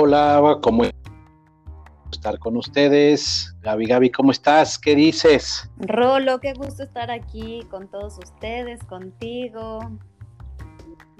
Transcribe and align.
Hola, 0.00 0.58
¿cómo 0.62 0.84
estar 2.12 2.38
con 2.38 2.56
ustedes? 2.56 3.52
Gaby, 3.62 3.86
Gaby, 3.86 4.10
¿cómo 4.10 4.30
estás? 4.30 4.78
¿Qué 4.78 4.94
dices? 4.94 5.68
Rolo, 5.76 6.38
qué 6.38 6.52
gusto 6.52 6.84
estar 6.84 7.10
aquí 7.10 7.66
con 7.68 7.88
todos 7.88 8.16
ustedes, 8.18 8.78
contigo, 8.84 9.80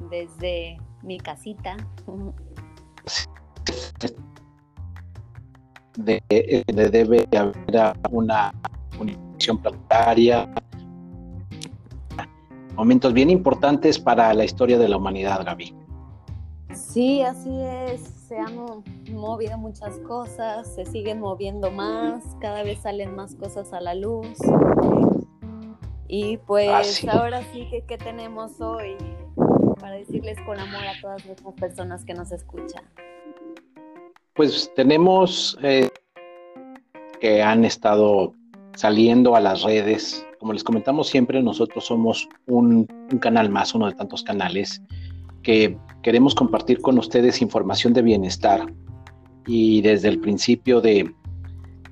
desde 0.09 0.79
mi 1.03 1.19
casita. 1.19 1.77
De, 5.97 6.23
debe 6.69 7.27
haber 7.37 7.99
una 8.13 8.53
unión 9.01 9.59
planetaria, 9.61 10.49
momentos 12.77 13.13
bien 13.13 13.31
importantes 13.31 13.99
para 13.99 14.33
la 14.35 14.45
historia 14.45 14.79
de 14.79 14.89
la 14.89 14.99
humanidad, 14.99 15.45
Gaby. 15.45 15.88
Sí, 16.79 17.23
así 17.23 17.51
es. 17.61 18.01
Se 18.29 18.39
han 18.39 18.57
movido 19.13 19.59
muchas 19.59 19.99
cosas, 20.01 20.75
se 20.75 20.87
siguen 20.87 21.21
moviendo 21.21 21.71
más, 21.71 22.25
cada 22.41 22.63
vez 22.63 22.81
salen 22.81 23.17
más 23.17 23.35
cosas 23.35 23.73
a 23.73 23.81
la 23.81 23.95
luz. 23.95 24.37
Y 26.07 26.39
pues 26.39 27.07
ahora 27.09 27.43
sí 27.53 27.67
que 27.71 27.85
¿qué 27.87 27.99
tenemos 27.99 28.61
hoy 28.61 28.97
para 29.81 29.97
decirles 29.97 30.39
con 30.45 30.59
amor 30.59 30.83
a 30.87 31.01
todas 31.01 31.25
estas 31.27 31.55
personas 31.55 32.05
que 32.05 32.15
nos 32.15 32.33
escuchan. 32.33 32.85
Pues 34.35 34.73
tenemos 34.75 35.59
eh, 35.63 35.89
que 37.21 37.43
han 37.43 37.65
estado 37.65 38.35
saliendo 38.75 39.35
a 39.35 39.41
las 39.41 39.63
redes. 39.63 40.25
Como 40.39 40.53
les 40.53 40.63
comentamos 40.63 41.09
siempre, 41.09 41.43
nosotros 41.43 41.87
somos 41.87 42.29
un, 42.47 42.87
un 43.11 43.19
canal 43.19 43.51
más, 43.51 43.75
uno 43.75 43.87
de 43.87 43.95
tantos 43.95 44.23
canales 44.23 44.81
que 45.49 45.79
queremos 46.03 46.35
compartir 46.35 46.83
con 46.83 46.99
ustedes 46.99 47.41
información 47.41 47.95
de 47.95 48.03
bienestar 48.03 48.71
y 49.47 49.81
desde 49.81 50.09
el 50.09 50.21
principio 50.21 50.83
de, 50.83 51.11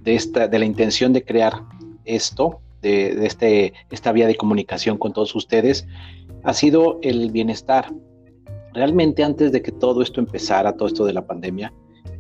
esta, 0.05 0.47
de 0.47 0.59
la 0.59 0.67
intención 0.67 1.15
de 1.15 1.25
crear 1.25 1.63
esto, 2.05 2.61
de, 2.83 3.25
este, 3.25 3.73
esta 3.91 4.13
vía 4.13 4.27
de 4.27 4.37
comunicación 4.37 4.98
con 4.98 5.15
todos 5.15 5.35
ustedes, 5.35 5.87
ha 6.45 6.53
sido 6.53 6.98
el 7.01 7.31
bienestar. 7.31 7.91
Realmente 8.75 9.25
antes 9.25 9.53
de 9.53 9.63
que 9.63 9.73
todo 9.73 10.03
esto 10.03 10.20
empezara, 10.20 10.77
todo 10.77 10.89
esto 10.89 11.07
de 11.07 11.15
la 11.15 11.27
pandemia, 11.27 11.73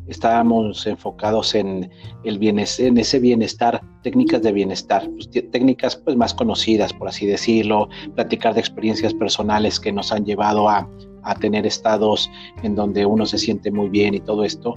estábamos 0.06 0.86
enfocados 0.86 1.54
en, 1.54 1.90
el 2.24 2.38
bienestar, 2.38 2.86
en 2.86 2.96
ese 2.96 3.18
bienestar, 3.18 3.82
técnicas 4.02 4.40
de 4.40 4.52
bienestar, 4.52 5.06
pues, 5.10 5.28
técnicas 5.50 5.96
pues, 5.96 6.16
más 6.16 6.32
conocidas, 6.32 6.94
por 6.94 7.08
así 7.08 7.26
decirlo, 7.26 7.90
platicar 8.14 8.54
de 8.54 8.60
experiencias 8.60 9.12
personales 9.12 9.78
que 9.78 9.92
nos 9.92 10.12
han 10.12 10.24
llevado 10.24 10.70
a, 10.70 10.88
a 11.26 11.34
tener 11.34 11.66
estados 11.66 12.30
en 12.62 12.74
donde 12.74 13.04
uno 13.04 13.26
se 13.26 13.38
siente 13.38 13.70
muy 13.70 13.88
bien 13.88 14.14
y 14.14 14.20
todo 14.20 14.44
esto, 14.44 14.74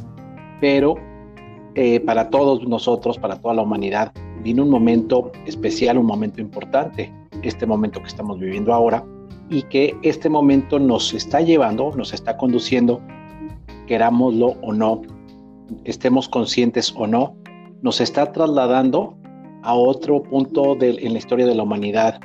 pero 0.59 0.95
eh, 1.75 2.00
para 2.02 2.30
todos 2.30 2.67
nosotros, 2.67 3.17
para 3.17 3.39
toda 3.39 3.53
la 3.53 3.61
humanidad, 3.61 4.11
vino 4.44 4.64
un 4.64 4.70
momento 4.70 5.31
especial, 5.45 5.97
un 5.97 6.05
momento 6.05 6.42
importante, 6.42 7.14
este 7.44 7.66
momento 7.66 8.02
que 8.02 8.08
estamos 8.08 8.39
viviendo 8.39 8.73
ahora, 8.73 9.05
y 9.50 9.64
que 9.64 9.95
este 10.03 10.30
momento 10.30 10.80
nos 10.80 11.14
está 11.14 11.42
llevando, 11.42 11.92
nos 11.95 12.14
está 12.14 12.38
conduciendo, 12.38 13.02
querámoslo 13.88 14.55
o 14.61 14.73
no, 14.73 15.02
estemos 15.86 16.30
conscientes 16.30 16.94
o 16.95 17.08
no, 17.08 17.36
nos 17.81 18.02
está 18.02 18.31
trasladando 18.31 19.16
a 19.64 19.73
otro 19.73 20.23
punto 20.23 20.77
en 20.81 21.14
la 21.14 21.20
historia 21.20 21.45
de 21.45 21.55
la 21.55 21.64
humanidad, 21.64 22.20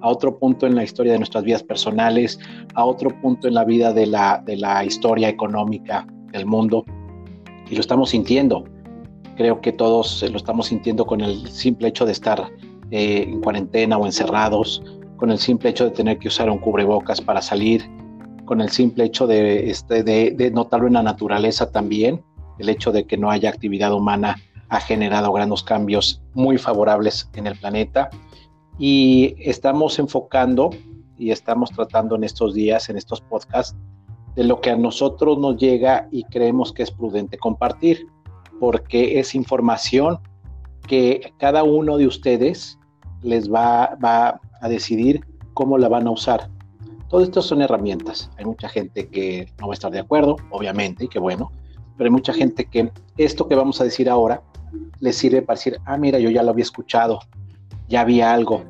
a 0.00 0.08
otro 0.08 0.38
punto 0.38 0.66
en 0.66 0.74
la 0.74 0.84
historia 0.84 1.12
de 1.12 1.18
nuestras 1.18 1.44
vidas 1.44 1.62
personales, 1.62 2.38
a 2.74 2.84
otro 2.84 3.10
punto 3.20 3.48
en 3.48 3.54
la 3.54 3.64
vida 3.64 3.92
de 3.92 4.06
la, 4.06 4.42
de 4.44 4.56
la 4.56 4.84
historia 4.84 5.28
económica 5.28 6.06
del 6.32 6.46
mundo. 6.46 6.84
Y 7.68 7.74
lo 7.74 7.80
estamos 7.80 8.10
sintiendo. 8.10 8.64
Creo 9.36 9.60
que 9.60 9.72
todos 9.72 10.24
lo 10.30 10.36
estamos 10.36 10.66
sintiendo 10.66 11.06
con 11.06 11.20
el 11.20 11.48
simple 11.48 11.88
hecho 11.88 12.06
de 12.06 12.12
estar 12.12 12.50
eh, 12.90 13.24
en 13.28 13.40
cuarentena 13.40 13.98
o 13.98 14.06
encerrados, 14.06 14.82
con 15.16 15.30
el 15.30 15.38
simple 15.38 15.70
hecho 15.70 15.84
de 15.84 15.90
tener 15.90 16.18
que 16.18 16.28
usar 16.28 16.48
un 16.50 16.58
cubrebocas 16.58 17.20
para 17.20 17.42
salir, 17.42 17.84
con 18.44 18.60
el 18.60 18.70
simple 18.70 19.04
hecho 19.04 19.26
de, 19.26 19.70
este, 19.70 20.02
de, 20.02 20.30
de 20.30 20.50
notarlo 20.50 20.86
en 20.86 20.94
la 20.94 21.02
naturaleza 21.02 21.70
también, 21.70 22.22
el 22.58 22.68
hecho 22.68 22.92
de 22.92 23.04
que 23.04 23.16
no 23.16 23.30
haya 23.30 23.50
actividad 23.50 23.92
humana 23.92 24.36
ha 24.68 24.80
generado 24.80 25.32
grandes 25.32 25.62
cambios 25.62 26.22
muy 26.34 26.58
favorables 26.58 27.28
en 27.34 27.46
el 27.46 27.58
planeta 27.58 28.10
y 28.78 29.34
estamos 29.38 29.98
enfocando 29.98 30.70
y 31.16 31.30
estamos 31.30 31.70
tratando 31.70 32.14
en 32.14 32.24
estos 32.24 32.54
días, 32.54 32.88
en 32.88 32.96
estos 32.96 33.20
podcasts, 33.20 33.76
de 34.36 34.44
lo 34.44 34.60
que 34.60 34.70
a 34.70 34.76
nosotros 34.76 35.38
nos 35.38 35.56
llega 35.56 36.08
y 36.12 36.22
creemos 36.24 36.72
que 36.72 36.84
es 36.84 36.90
prudente 36.92 37.38
compartir, 37.38 38.06
porque 38.60 39.18
es 39.18 39.34
información 39.34 40.20
que 40.86 41.32
cada 41.38 41.64
uno 41.64 41.96
de 41.96 42.06
ustedes 42.06 42.78
les 43.22 43.52
va, 43.52 43.96
va 44.02 44.40
a 44.60 44.68
decidir 44.68 45.24
cómo 45.54 45.76
la 45.76 45.88
van 45.88 46.06
a 46.06 46.12
usar. 46.12 46.48
Todo 47.08 47.22
esto 47.22 47.42
son 47.42 47.62
herramientas. 47.62 48.30
Hay 48.36 48.44
mucha 48.44 48.68
gente 48.68 49.08
que 49.08 49.52
no 49.58 49.66
va 49.66 49.72
a 49.72 49.74
estar 49.74 49.90
de 49.90 49.98
acuerdo, 49.98 50.36
obviamente, 50.50 51.06
y 51.06 51.08
que 51.08 51.18
bueno, 51.18 51.50
pero 51.96 52.06
hay 52.06 52.12
mucha 52.12 52.32
gente 52.32 52.66
que 52.66 52.92
esto 53.16 53.48
que 53.48 53.56
vamos 53.56 53.80
a 53.80 53.84
decir 53.84 54.08
ahora 54.08 54.42
les 55.00 55.16
sirve 55.16 55.42
para 55.42 55.56
decir, 55.56 55.78
ah, 55.84 55.96
mira, 55.96 56.18
yo 56.18 56.30
ya 56.30 56.42
lo 56.42 56.50
había 56.50 56.62
escuchado, 56.62 57.18
ya 57.88 58.02
había 58.02 58.32
algo, 58.32 58.64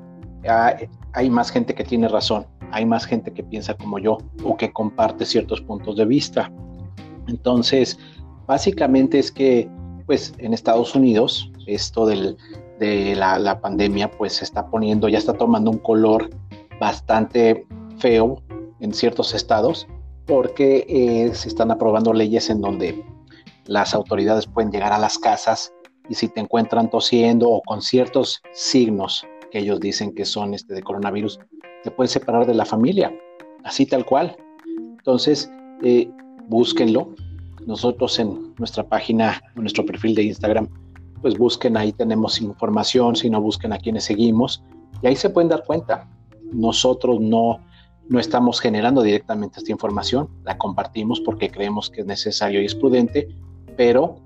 hay 1.13 1.31
más 1.31 1.51
gente 1.51 1.75
que 1.75 1.85
tiene 1.85 2.09
razón, 2.09 2.47
hay 2.71 2.87
más 2.87 3.05
gente 3.05 3.33
que 3.33 3.43
piensa 3.43 3.75
como 3.75 3.99
yo 3.99 4.19
o 4.45 4.57
que 4.57 4.73
comparte 4.73 5.25
ciertos 5.25 5.61
puntos 5.61 5.97
de 5.97 6.05
vista. 6.05 6.51
Entonces, 7.27 7.99
básicamente 8.47 9.19
es 9.19 9.31
que, 9.31 9.69
pues, 10.07 10.35
en 10.39 10.55
Estados 10.55 10.95
Unidos, 10.95 11.51
esto 11.67 12.07
del, 12.07 12.37
de 12.79 13.15
la, 13.15 13.61
pandemia, 13.61 14.11
pues, 14.11 14.35
se 14.35 14.45
está 14.45 14.67
poniendo, 14.69 15.09
ya 15.09 15.19
está 15.19 15.35
tomando 15.35 15.71
un 15.71 15.79
color 15.79 16.31
bastante 16.81 17.67
feo 17.99 18.43
en 18.81 18.95
ciertos 18.95 19.35
estados, 19.35 19.87
porque 20.27 20.87
eh, 20.89 21.35
se 21.35 21.49
están 21.49 21.71
aprobando 21.71 22.13
leyes 22.13 22.51
en 22.51 22.61
donde 22.61 23.05
las 23.65 23.95
autoridades 23.95 24.47
pueden 24.47 24.71
llegar 24.71 24.93
a 24.93 24.99
las 24.99 25.19
casas 25.19 25.73
y 26.09 26.15
si 26.15 26.29
te 26.29 26.41
encuentran 26.41 26.91
tosiendo 26.91 27.49
o 27.51 27.63
con 27.63 27.83
ciertos 27.83 28.43
signos 28.53 29.27
que 29.51 29.61
ellos 29.61 29.81
dicen 29.81 30.15
que 30.15 30.25
son 30.25 30.55
este 30.55 30.75
de 30.75 30.83
coronavirus, 30.83 31.41
te 31.85 31.91
puedes 31.91 32.11
separar 32.11 32.47
de 32.47 32.55
la 32.55 32.65
familia, 32.65 33.13
así 33.65 33.87
tal 33.87 34.05
cual. 34.05 34.37
Entonces, 34.99 35.51
eh, 35.83 36.11
búsquenlo. 36.49 37.15
Nosotros 37.67 38.19
en 38.19 38.55
nuestra 38.59 38.83
página, 38.89 39.43
en 39.55 39.63
nuestro 39.63 39.85
perfil 39.85 40.15
de 40.15 40.23
Instagram, 40.25 40.69
pues 41.21 41.37
busquen 41.37 41.77
ahí, 41.77 41.93
tenemos 41.93 42.41
información, 42.41 43.17
si 43.17 43.29
no 43.29 43.41
busquen 43.41 43.73
a 43.73 43.79
quienes 43.79 44.05
seguimos, 44.05 44.63
y 45.03 45.07
ahí 45.07 45.17
se 45.17 45.31
pueden 45.31 45.49
dar 45.49 45.65
cuenta. 45.65 46.09
Nosotros 46.53 47.21
no, 47.21 47.61
no 48.09 48.19
estamos 48.19 48.61
generando 48.61 49.03
directamente 49.03 49.59
esta 49.59 49.73
información, 49.73 50.29
la 50.45 50.57
compartimos 50.57 51.21
porque 51.21 51.51
creemos 51.51 51.91
que 51.91 52.01
es 52.01 52.07
necesario 52.07 52.63
y 52.63 52.67
es 52.67 52.75
prudente, 52.75 53.29
pero 53.77 54.17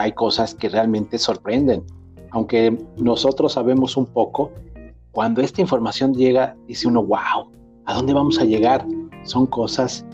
hay 0.00 0.12
cosas 0.12 0.54
que 0.54 0.68
realmente 0.68 1.18
sorprenden. 1.18 1.84
Aunque 2.30 2.76
nosotros 2.96 3.52
sabemos 3.52 3.96
un 3.98 4.06
poco, 4.06 4.50
cuando 5.12 5.42
esta 5.42 5.60
información 5.60 6.14
llega, 6.14 6.56
dice 6.66 6.88
uno, 6.88 7.04
wow, 7.04 7.50
¿a 7.84 7.94
dónde 7.94 8.14
vamos 8.14 8.38
a 8.38 8.44
llegar? 8.44 8.86
Son 9.24 9.46
cosas 9.46 10.06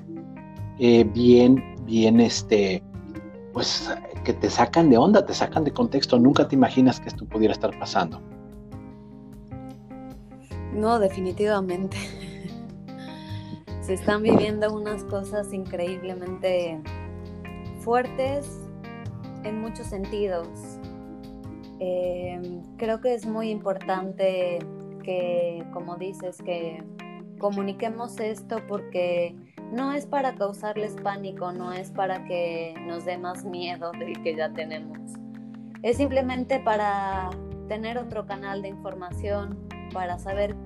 eh, 0.81 1.05
bien, 1.05 1.63
bien, 1.85 2.19
este, 2.21 2.83
pues 3.53 3.89
que 4.25 4.33
te 4.33 4.51
sacan 4.51 4.91
de 4.91 4.99
onda, 4.99 5.25
te 5.25 5.33
sacan 5.33 5.63
de 5.63 5.71
contexto. 5.73 6.19
Nunca 6.19 6.49
te 6.49 6.57
imaginas 6.57 6.99
que 6.99 7.09
esto 7.09 7.25
pudiera 7.25 7.53
estar 7.53 7.79
pasando. 7.79 8.21
No, 10.73 10.99
definitivamente. 10.99 11.97
Se 13.83 13.95
están 13.95 14.25
viviendo 14.25 14.75
unas 14.75 15.05
cosas 15.05 15.53
increíblemente 15.53 16.81
fuertes 17.83 18.66
en 19.47 19.61
muchos 19.61 19.87
sentidos. 19.87 20.49
Eh, 21.81 22.41
creo 22.77 23.01
que 23.01 23.15
es 23.15 23.27
muy 23.27 23.51
importante 23.51 24.59
que, 25.03 25.65
como 25.73 25.97
dices, 25.97 26.39
que 26.39 26.83
comuniquemos 27.39 28.19
esto 28.19 28.63
porque 28.67 29.37
no 29.73 29.93
es 29.93 30.07
para 30.07 30.35
causarles 30.35 30.97
pánico, 31.03 31.53
no 31.53 31.73
es 31.73 31.91
para 31.91 32.25
que 32.25 32.75
nos 32.87 33.05
dé 33.05 33.19
más 33.19 33.45
miedo 33.45 33.93
del 33.93 34.23
que 34.23 34.35
ya 34.37 34.53
tenemos. 34.53 34.99
Es 35.83 35.99
simplemente 35.99 36.61
para 36.61 37.31
tener 37.69 37.99
otro 37.99 38.27
canal 38.27 38.63
de 38.63 38.69
información, 38.69 39.59
para 39.93 40.19
saber 40.19 40.57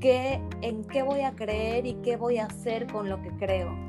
qué, 0.00 0.40
en 0.62 0.84
qué 0.84 1.02
voy 1.02 1.20
a 1.20 1.32
creer 1.32 1.86
y 1.86 1.94
qué 1.94 2.16
voy 2.16 2.38
a 2.38 2.46
hacer 2.46 2.86
con 2.90 3.08
lo 3.08 3.20
que 3.22 3.30
creo. 3.36 3.87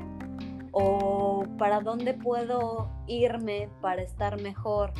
O 0.72 1.44
para 1.58 1.80
dónde 1.80 2.14
puedo 2.14 2.88
irme 3.06 3.68
para 3.80 4.02
estar 4.02 4.40
mejor, 4.40 4.92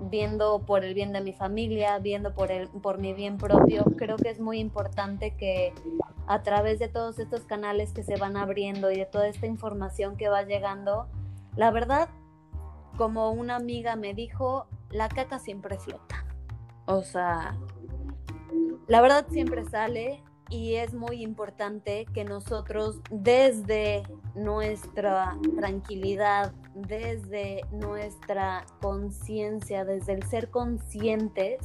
viendo 0.00 0.60
por 0.66 0.84
el 0.84 0.94
bien 0.94 1.12
de 1.12 1.20
mi 1.20 1.32
familia, 1.32 1.98
viendo 1.98 2.34
por, 2.34 2.50
el, 2.50 2.68
por 2.68 2.98
mi 2.98 3.12
bien 3.12 3.36
propio, 3.36 3.84
creo 3.96 4.16
que 4.16 4.30
es 4.30 4.40
muy 4.40 4.58
importante 4.58 5.36
que 5.36 5.72
a 6.26 6.42
través 6.42 6.78
de 6.78 6.88
todos 6.88 7.18
estos 7.18 7.42
canales 7.42 7.92
que 7.92 8.02
se 8.02 8.16
van 8.16 8.36
abriendo 8.36 8.90
y 8.90 8.96
de 8.96 9.06
toda 9.06 9.28
esta 9.28 9.46
información 9.46 10.16
que 10.16 10.28
va 10.28 10.42
llegando, 10.42 11.08
La 11.56 11.70
verdad, 11.70 12.08
como 12.96 13.30
una 13.30 13.56
amiga 13.56 13.94
me 13.94 14.12
dijo, 14.14 14.66
la 14.90 15.08
caca 15.08 15.38
siempre 15.38 15.78
flota. 15.78 16.24
O 16.86 17.02
sea, 17.02 17.56
la 18.88 19.00
verdad 19.00 19.26
siempre 19.30 19.64
sale 19.64 20.22
y 20.50 20.74
es 20.74 20.94
muy 20.94 21.22
importante 21.22 22.06
que 22.12 22.24
nosotros 22.24 23.00
desde 23.10 24.02
nuestra 24.34 25.36
tranquilidad, 25.56 26.52
desde 26.74 27.62
nuestra 27.72 28.66
conciencia, 28.80 29.84
desde 29.84 30.12
el 30.12 30.22
ser 30.24 30.50
conscientes, 30.50 31.60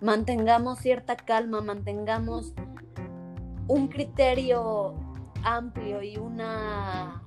mantengamos 0.00 0.78
cierta 0.78 1.16
calma, 1.16 1.60
mantengamos 1.60 2.54
un 3.68 3.88
criterio 3.88 4.94
amplio 5.42 6.02
y 6.02 6.16
una 6.16 7.20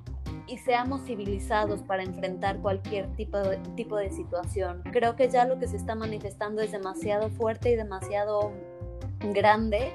y 0.47 0.57
seamos 0.59 1.01
civilizados 1.01 1.83
para 1.83 2.03
enfrentar 2.03 2.59
cualquier 2.59 3.13
tipo 3.15 3.37
de, 3.37 3.57
tipo 3.75 3.97
de 3.97 4.09
situación. 4.11 4.81
Creo 4.93 5.15
que 5.15 5.29
ya 5.29 5.45
lo 5.45 5.59
que 5.59 5.67
se 5.67 5.75
está 5.75 5.93
manifestando 5.93 6.61
es 6.61 6.71
demasiado 6.71 7.29
fuerte 7.29 7.71
y 7.71 7.75
demasiado 7.75 8.53
grande, 9.19 9.91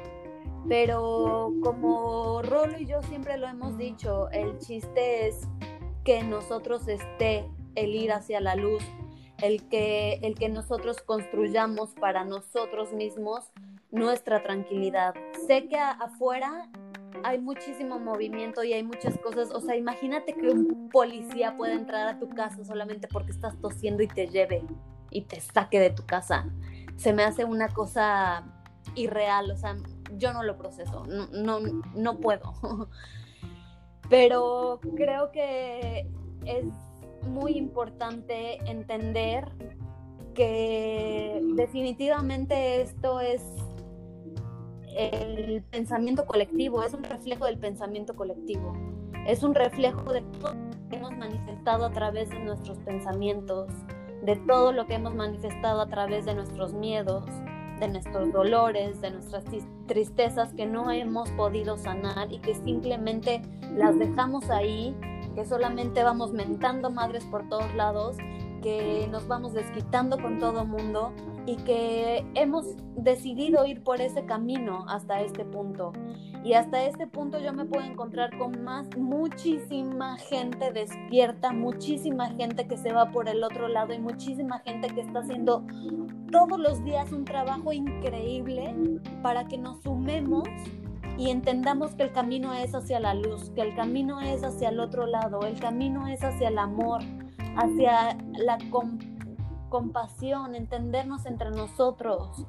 pero 0.69 1.53
como 1.63 2.43
Rolo 2.43 2.79
y 2.79 2.87
yo 2.87 3.03
siempre 3.03 3.37
lo 3.37 3.49
hemos 3.49 3.77
dicho, 3.77 4.31
el 4.31 4.59
chiste 4.59 5.29
es 5.29 5.49
que 6.05 6.23
nosotros 6.23 6.89
esté 6.89 7.49
el 7.75 7.95
ir 7.95 8.13
hacia 8.13 8.41
la 8.41 8.55
luz, 8.55 8.83
el 9.41 9.69
que, 9.69 10.15
el 10.23 10.35
que 10.35 10.49
nosotros 10.49 11.01
construyamos 11.03 11.95
para 11.95 12.25
nosotros 12.25 12.93
mismos 12.93 13.53
nuestra 13.91 14.43
tranquilidad. 14.43 15.15
Sé 15.47 15.69
que 15.69 15.79
afuera 15.79 16.71
hay 17.25 17.39
muchísimo 17.39 17.99
movimiento 17.99 18.65
y 18.65 18.73
hay 18.73 18.83
muchas 18.83 19.19
cosas. 19.19 19.51
O 19.53 19.61
sea, 19.61 19.77
imagínate 19.77 20.35
que 20.35 20.49
un 20.49 20.89
policía 20.91 21.57
puede 21.57 21.75
entrar 21.75 22.09
a 22.09 22.19
tu 22.19 22.29
casa 22.29 22.65
solamente 22.65 23.09
porque 23.09 23.33
estás 23.33 23.59
tosiendo 23.61 24.03
y 24.03 24.09
te 24.09 24.27
lleve 24.29 24.65
y 25.11 25.23
te 25.23 25.41
saque 25.41 25.79
de 25.79 25.91
tu 25.91 26.05
casa. 26.05 26.49
Se 26.97 27.13
me 27.13 27.23
hace 27.23 27.45
una 27.45 27.69
cosa 27.69 28.45
irreal, 28.95 29.51
o 29.51 29.57
sea, 29.57 29.77
yo 30.17 30.33
no 30.33 30.43
lo 30.43 30.57
proceso, 30.57 31.05
no, 31.07 31.27
no, 31.31 31.83
no 31.95 32.19
puedo. 32.19 32.55
Pero 34.09 34.81
creo 34.97 35.33
que 35.33 36.07
es 36.45 36.67
muy 37.27 37.53
importante 37.57 38.59
entender 38.71 39.51
que 40.35 41.41
definitivamente 41.55 42.83
esto 42.83 43.21
es 43.21 43.43
el 44.97 45.63
pensamiento 45.71 46.27
colectivo, 46.27 46.83
es 46.83 46.95
un 46.95 47.05
reflejo 47.05 47.47
del 47.47 47.59
pensamiento 47.59 48.15
colectivo, 48.15 48.75
es 49.27 49.43
un 49.43 49.55
reflejo 49.55 50.13
de 50.13 50.21
todo 50.41 50.55
lo 50.55 50.89
que 50.89 50.97
hemos 50.97 51.17
manifestado 51.17 51.87
a 51.87 51.93
través 51.93 52.29
de 52.31 52.41
nuestros 52.41 52.79
pensamientos, 52.81 53.69
de 54.23 54.37
todo 54.47 54.73
lo 54.73 54.87
que 54.87 54.95
hemos 54.95 55.15
manifestado 55.15 55.81
a 55.81 55.87
través 55.87 56.27
de 56.27 56.35
nuestros 56.35 56.75
miedos, 56.75 57.25
de 57.83 57.89
nuestros 57.89 58.33
dolores, 58.33 59.01
de 59.01 59.11
nuestras 59.11 59.45
tristezas 59.89 60.55
que 60.55 60.67
no 60.67 60.93
hemos 60.93 61.29
podido 61.31 61.77
sanar 61.77 62.33
y 62.33 62.39
que 62.39 62.55
simplemente 62.55 63.43
las 63.75 63.99
dejamos 63.99 64.51
ahí, 64.51 64.95
que 65.35 65.45
solamente 65.45 66.05
vamos 66.05 66.33
mentando 66.33 66.91
madres 66.91 67.25
por 67.25 67.49
todos 67.49 67.75
lados, 67.75 68.17
que 68.63 69.09
nos 69.11 69.27
vamos 69.27 69.53
desquitando 69.53 70.17
con 70.23 70.39
todo 70.39 70.65
mundo 70.65 71.13
y 71.47 71.57
que 71.57 72.25
hemos 72.35 72.77
decidido 72.97 73.67
ir 73.67 73.83
por 73.83 74.01
ese 74.01 74.25
camino 74.25 74.85
hasta 74.89 75.21
este 75.21 75.45
punto. 75.45 75.93
Y 76.45 76.55
hasta 76.55 76.85
este 76.85 77.07
punto 77.07 77.39
yo 77.39 77.53
me 77.53 77.65
puedo 77.65 77.85
encontrar 77.85 78.37
con 78.37 78.63
más, 78.65 78.89
muchísima 78.97 80.17
gente 80.19 80.73
despierta, 80.73 81.53
muchísima 81.53 82.31
gente 82.31 82.67
que 82.67 82.77
se 82.77 82.93
va 82.93 83.11
por 83.11 83.29
el 83.29 83.45
otro 83.45 83.69
lado 83.69 83.93
y 83.93 83.99
muchísima 83.99 84.59
gente 84.61 84.89
que 84.89 85.01
está 85.03 85.21
haciendo 85.21 85.65
todos 86.31 86.59
los 86.59 86.83
días 86.85 87.13
un 87.13 87.25
trabajo 87.25 87.73
increíble 87.73 88.75
para 89.23 89.47
que 89.47 89.59
nos 89.59 89.83
sumemos 89.83 90.49
y 91.19 91.31
entendamos 91.31 91.95
que 91.95 92.05
el 92.05 92.13
camino 92.13 92.55
es 92.55 92.75
hacia 92.75 92.99
la 92.99 93.15
luz, 93.15 93.51
que 93.51 93.61
el 93.61 93.75
camino 93.77 94.21
es 94.21 94.43
hacia 94.43 94.71
el 94.71 94.81
otro 94.81 95.07
lado, 95.07 95.41
el 95.43 95.61
camino 95.61 96.09
es 96.09 96.25
hacia 96.25 96.49
el 96.49 96.59
amor, 96.59 97.03
hacia 97.57 98.17
la 98.33 98.59
compasión, 98.71 99.12
entendernos 100.55 101.27
entre 101.27 101.51
nosotros. 101.51 102.47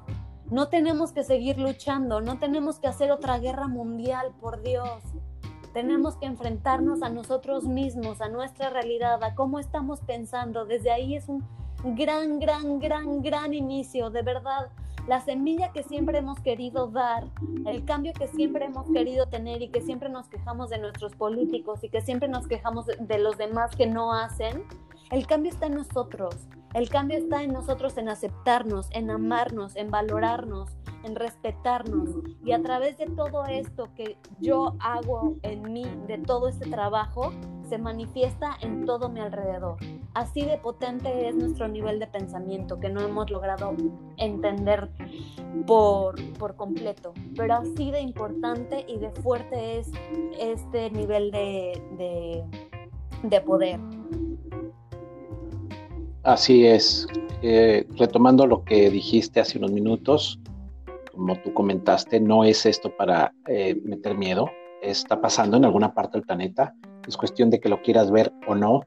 No 0.50 0.68
tenemos 0.68 1.12
que 1.12 1.24
seguir 1.24 1.58
luchando, 1.58 2.22
no 2.22 2.38
tenemos 2.38 2.80
que 2.80 2.88
hacer 2.88 3.12
otra 3.12 3.40
guerra 3.40 3.68
mundial, 3.68 4.34
por 4.40 4.62
Dios. 4.62 5.02
Tenemos 5.74 6.18
que 6.18 6.28
enfrentarnos 6.28 7.02
a 7.02 7.10
nosotros 7.10 7.64
mismos, 7.64 8.22
a 8.22 8.30
nuestra 8.30 8.70
realidad, 8.70 9.24
a 9.24 9.34
cómo 9.34 9.60
estamos 9.60 10.02
pensando. 10.02 10.66
Desde 10.66 10.92
ahí 10.92 11.16
es 11.16 11.28
un 11.30 11.44
gran, 11.84 12.40
gran, 12.40 12.80
gran, 12.80 13.22
gran 13.22 13.54
inicio, 13.54 14.10
de 14.10 14.22
verdad. 14.22 14.70
La 15.08 15.20
semilla 15.20 15.74
que 15.74 15.84
siempre 15.84 16.20
hemos 16.20 16.40
querido 16.40 16.88
dar, 16.88 17.26
el 17.66 17.84
cambio 17.84 18.14
que 18.14 18.28
siempre 18.28 18.66
hemos 18.66 18.90
querido 18.90 19.28
tener 19.28 19.62
y 19.62 19.70
que 19.70 19.82
siempre 19.82 20.08
nos 20.08 20.30
quejamos 20.30 20.70
de 20.70 20.78
nuestros 20.78 21.14
políticos 21.14 21.84
y 21.84 21.90
que 21.90 22.00
siempre 22.00 22.30
nos 22.30 22.48
quejamos 22.48 22.86
de 22.86 23.18
los 23.20 23.38
demás 23.38 23.76
que 23.76 23.86
no 23.86 24.14
hacen, 24.14 24.64
el 25.12 25.28
cambio 25.28 25.52
está 25.52 25.66
en 25.66 25.76
nosotros. 25.76 26.48
El 26.74 26.90
cambio 26.90 27.20
está 27.20 27.44
en 27.44 27.54
nosotros 27.54 27.98
en 27.98 28.10
aceptarnos, 28.10 28.90
en 28.92 29.12
amarnos, 29.12 29.76
en 29.76 29.92
valorarnos, 29.92 30.76
en 31.04 31.16
respetarnos. 31.16 32.10
Y 32.44 32.52
a 32.52 32.64
través 32.64 32.98
de 32.98 33.06
todo 33.06 33.46
esto 33.46 33.90
que 33.96 34.18
yo 34.40 34.76
hago 34.80 35.36
en 35.44 35.72
mí, 35.72 35.86
de 36.08 36.18
todo 36.18 36.48
este 36.48 36.68
trabajo, 36.68 37.32
se 37.70 37.78
manifiesta 37.78 38.58
en 38.62 38.86
todo 38.86 39.08
mi 39.10 39.20
alrededor. 39.20 39.78
Así 40.16 40.42
de 40.42 40.58
potente 40.58 41.28
es 41.28 41.36
nuestro 41.36 41.68
nivel 41.68 42.00
de 42.00 42.08
pensamiento 42.08 42.80
que 42.80 42.90
no 42.90 43.02
hemos 43.02 43.30
logrado 43.30 43.76
entender 44.18 44.90
por, 45.68 46.16
por 46.40 46.56
completo. 46.56 47.14
Pero 47.36 47.54
así 47.54 47.92
de 47.92 48.02
importante 48.02 48.84
y 48.88 48.98
de 48.98 49.12
fuerte 49.12 49.78
es 49.78 49.92
este 50.40 50.90
nivel 50.90 51.32
de, 51.32 51.82
de, 51.98 52.44
de 53.28 53.42
poder. 53.42 53.80
Así 56.24 56.66
es. 56.66 57.06
Eh, 57.42 57.86
retomando 57.98 58.48
lo 58.48 58.64
que 58.64 58.90
dijiste 58.90 59.42
hace 59.42 59.58
unos 59.58 59.72
minutos, 59.72 60.40
como 61.12 61.36
tú 61.42 61.54
comentaste, 61.54 62.20
no 62.22 62.46
es 62.46 62.66
esto 62.66 62.96
para 62.96 63.34
eh, 63.48 63.76
meter 63.84 64.18
miedo, 64.18 64.50
está 64.82 65.20
pasando 65.20 65.58
en 65.58 65.66
alguna 65.66 65.94
parte 65.94 66.18
del 66.18 66.26
planeta, 66.26 66.74
es 67.06 67.18
cuestión 67.18 67.50
de 67.50 67.60
que 67.60 67.68
lo 67.68 67.82
quieras 67.82 68.10
ver 68.10 68.32
o 68.48 68.56
no, 68.56 68.84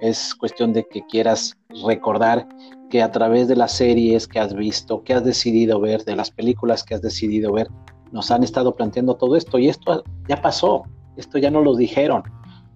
es 0.00 0.34
cuestión 0.34 0.72
de 0.72 0.84
que 0.88 1.06
quieras 1.06 1.56
recordar 1.86 2.48
que 2.90 3.00
a 3.02 3.12
través 3.12 3.46
de 3.46 3.54
las 3.54 3.72
series 3.72 4.26
que 4.26 4.40
has 4.40 4.54
visto, 4.54 5.04
que 5.04 5.14
has 5.14 5.24
decidido 5.24 5.80
ver, 5.80 6.04
de 6.04 6.16
las 6.16 6.32
películas 6.32 6.82
que 6.82 6.96
has 6.96 7.02
decidido 7.02 7.52
ver, 7.52 7.68
nos 8.10 8.32
han 8.32 8.42
estado 8.42 8.74
planteando 8.74 9.14
todo 9.16 9.36
esto. 9.36 9.58
Y 9.58 9.68
esto 9.68 10.02
ya 10.28 10.42
pasó, 10.42 10.82
esto 11.16 11.38
ya 11.38 11.50
no 11.50 11.62
lo 11.62 11.76
dijeron, 11.76 12.24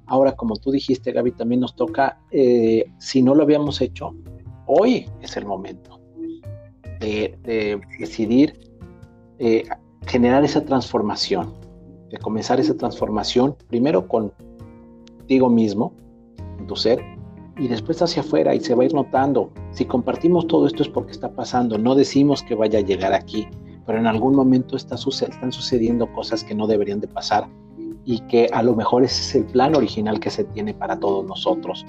Ahora, 0.08 0.32
como 0.32 0.56
tú 0.56 0.70
dijiste, 0.70 1.12
Gaby, 1.12 1.32
también 1.32 1.60
nos 1.60 1.76
toca, 1.76 2.18
eh, 2.30 2.86
si 2.98 3.22
no 3.22 3.34
lo 3.34 3.42
habíamos 3.42 3.80
hecho, 3.82 4.14
hoy 4.66 5.06
es 5.20 5.36
el 5.36 5.44
momento 5.44 6.00
de, 6.98 7.78
decidir 7.98 8.58
eh, 9.38 9.64
generar 10.06 10.44
esa 10.44 10.64
transformación, 10.64 11.52
de 12.10 12.16
comenzar 12.16 12.58
esa 12.58 12.74
transformación, 12.74 13.54
primero 13.68 14.08
contigo 14.08 15.50
mismo, 15.50 15.92
tu 16.66 16.74
ser, 16.74 17.00
y 17.58 17.68
después 17.68 18.00
hacia 18.00 18.22
afuera 18.22 18.54
y 18.54 18.60
se 18.60 18.74
va 18.74 18.84
a 18.84 18.86
ir 18.86 18.94
notando. 18.94 19.50
Si 19.72 19.84
compartimos 19.84 20.46
todo 20.46 20.66
esto 20.66 20.82
es 20.82 20.88
porque 20.88 21.12
está 21.12 21.30
pasando, 21.30 21.76
no 21.76 21.94
decimos 21.94 22.42
que 22.42 22.54
vaya 22.54 22.78
a 22.78 22.82
llegar 22.82 23.12
aquí, 23.12 23.46
pero 23.84 23.98
en 23.98 24.06
algún 24.06 24.34
momento 24.34 24.74
está, 24.74 24.94
están 24.94 25.52
sucediendo 25.52 26.10
cosas 26.14 26.44
que 26.44 26.54
no 26.54 26.66
deberían 26.66 27.00
de 27.00 27.08
pasar 27.08 27.48
y 28.08 28.20
que 28.20 28.48
a 28.54 28.62
lo 28.62 28.74
mejor 28.74 29.04
ese 29.04 29.20
es 29.20 29.34
el 29.34 29.44
plan 29.44 29.76
original 29.76 30.18
que 30.18 30.30
se 30.30 30.42
tiene 30.42 30.72
para 30.72 30.98
todos 30.98 31.26
nosotros. 31.26 31.84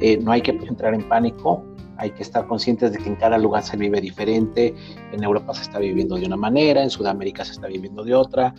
Eh, 0.00 0.18
no 0.20 0.32
hay 0.32 0.42
que 0.42 0.50
entrar 0.50 0.92
en 0.92 1.08
pánico, 1.08 1.62
hay 1.98 2.10
que 2.10 2.24
estar 2.24 2.48
conscientes 2.48 2.90
de 2.90 2.98
que 2.98 3.08
en 3.08 3.14
cada 3.14 3.38
lugar 3.38 3.62
se 3.62 3.76
vive 3.76 4.00
diferente, 4.00 4.74
en 5.12 5.22
Europa 5.22 5.54
se 5.54 5.62
está 5.62 5.78
viviendo 5.78 6.16
de 6.16 6.26
una 6.26 6.36
manera, 6.36 6.82
en 6.82 6.90
Sudamérica 6.90 7.44
se 7.44 7.52
está 7.52 7.68
viviendo 7.68 8.02
de 8.02 8.12
otra. 8.12 8.52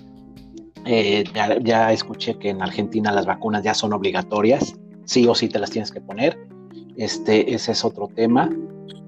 Eh, 0.86 1.26
ya, 1.34 1.92
escuché 1.92 2.38
que 2.38 2.52
en 2.52 2.62
Argentina 2.62 3.12
las 3.12 3.26
vacunas 3.26 3.66
ya 3.66 3.74
son 3.74 3.92
obligatorias, 3.92 4.80
sí 5.04 5.28
o 5.28 5.36
sí 5.36 5.50
te 5.50 5.60
las 5.60 5.72
tienes 5.72 5.92
que 5.92 6.00
poner. 6.00 6.40
Este, 6.96 7.54
ese 7.54 7.74
es 7.74 7.84
otro 7.84 8.08
tema. 8.16 8.50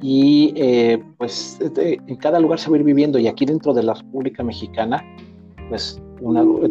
Y 0.02 0.54
eh, 0.58 1.02
pues 1.18 1.60
en 1.62 2.16
cada 2.18 2.42
lugar 2.42 2.60
se 2.60 2.70
va 2.70 2.76
a 2.76 2.80
ir 2.80 2.86
viviendo 2.86 3.20
y 3.20 3.30
aquí 3.30 3.46
dentro 3.46 3.74
de 3.74 3.84
la 3.84 3.94
República 3.94 4.44
Mexicana, 4.44 5.02
pues 5.70 6.02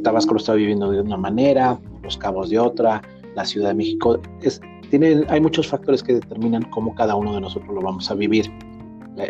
Tabasco 0.03 0.35
lo 0.35 0.39
está 0.39 0.55
viviendo 0.55 0.91
de 0.91 1.01
una 1.01 1.17
manera, 1.17 1.81
Los 2.03 2.17
Cabos 2.17 2.51
de 2.51 2.59
otra, 2.59 3.03
la 3.35 3.45
Ciudad 3.45 3.69
de 3.69 3.75
México. 3.75 4.19
Es, 4.43 4.61
tiene, 4.91 5.25
hay 5.29 5.41
muchos 5.41 5.69
factores 5.69 6.03
que 6.03 6.15
determinan 6.15 6.63
cómo 6.71 6.95
cada 6.95 7.15
uno 7.15 7.35
de 7.35 7.41
nosotros 7.41 7.75
lo 7.75 7.81
vamos 7.81 8.11
a 8.11 8.15
vivir. 8.15 8.51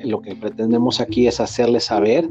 Lo 0.04 0.22
que 0.22 0.34
pretendemos 0.34 1.00
aquí 1.00 1.26
es 1.26 1.40
hacerles 1.40 1.84
saber 1.84 2.28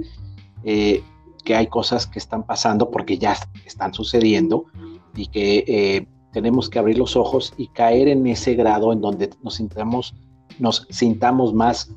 eh, 0.63 1.03
que 1.43 1.55
hay 1.55 1.67
cosas 1.67 2.07
que 2.07 2.19
están 2.19 2.43
pasando 2.43 2.89
porque 2.89 3.17
ya 3.17 3.35
están 3.65 3.93
sucediendo 3.93 4.65
y 5.15 5.27
que 5.27 5.63
eh, 5.67 6.07
tenemos 6.31 6.69
que 6.69 6.79
abrir 6.79 6.97
los 6.97 7.15
ojos 7.15 7.53
y 7.57 7.67
caer 7.67 8.07
en 8.07 8.25
ese 8.25 8.55
grado 8.55 8.91
en 8.91 9.01
donde 9.01 9.29
nos 9.43 9.55
sintamos, 9.55 10.15
nos 10.57 10.87
sintamos 10.89 11.53
más 11.53 11.93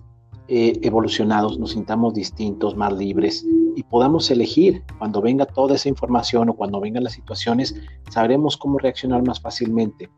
eh, 0.49 0.79
evolucionados, 0.83 1.59
nos 1.59 1.73
sintamos 1.73 2.15
distintos, 2.15 2.77
más 2.77 2.93
libres 2.93 3.45
y 3.75 3.83
podamos 3.83 4.31
elegir 4.31 4.85
cuando 4.99 5.21
venga 5.21 5.45
toda 5.45 5.75
esa 5.75 5.89
información 5.89 6.49
o 6.49 6.55
cuando 6.55 6.81
vengan 6.81 7.03
las 7.03 7.15
situaciones, 7.15 7.75
sabremos 8.11 8.57
cómo 8.57 8.79
reaccionar 8.79 9.27
más 9.27 9.41
fácilmente, 9.41 10.09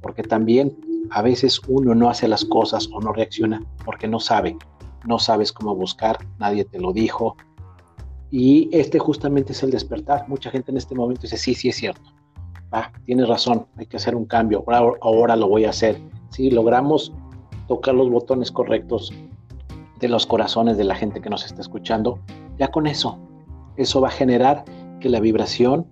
porque 0.00 0.22
también 0.22 0.74
a 1.10 1.20
veces 1.20 1.60
uno 1.68 1.94
no 1.94 2.08
hace 2.08 2.26
las 2.28 2.44
cosas 2.46 2.88
o 2.92 3.00
no 3.00 3.12
reacciona 3.12 3.62
porque 3.84 4.08
no 4.08 4.20
sabe, 4.20 4.56
no 5.06 5.18
sabes 5.18 5.52
cómo 5.52 5.74
buscar, 5.76 6.18
nadie 6.38 6.64
te 6.64 6.80
lo 6.80 6.92
dijo. 6.92 7.36
Y 8.30 8.70
este 8.72 8.98
justamente 8.98 9.52
es 9.52 9.62
el 9.62 9.70
despertar. 9.70 10.26
Mucha 10.28 10.50
gente 10.50 10.70
en 10.70 10.78
este 10.78 10.94
momento 10.94 11.22
dice, 11.22 11.36
sí, 11.36 11.54
sí 11.54 11.68
es 11.68 11.76
cierto. 11.76 12.10
Ah, 12.72 12.90
tienes 13.04 13.28
razón, 13.28 13.66
hay 13.76 13.86
que 13.86 13.98
hacer 13.98 14.16
un 14.16 14.24
cambio, 14.24 14.64
ahora, 14.66 14.98
ahora 15.02 15.36
lo 15.36 15.46
voy 15.46 15.66
a 15.66 15.70
hacer. 15.70 16.00
Si 16.30 16.50
logramos 16.50 17.12
tocar 17.68 17.94
los 17.94 18.10
botones 18.10 18.50
correctos 18.50 19.12
de 19.98 20.08
los 20.08 20.26
corazones 20.26 20.76
de 20.76 20.84
la 20.84 20.94
gente 20.94 21.20
que 21.20 21.30
nos 21.30 21.44
está 21.44 21.60
escuchando, 21.60 22.18
ya 22.58 22.68
con 22.68 22.86
eso, 22.86 23.18
eso 23.76 24.00
va 24.00 24.08
a 24.08 24.12
generar 24.12 24.64
que 25.00 25.08
la 25.08 25.20
vibración 25.20 25.86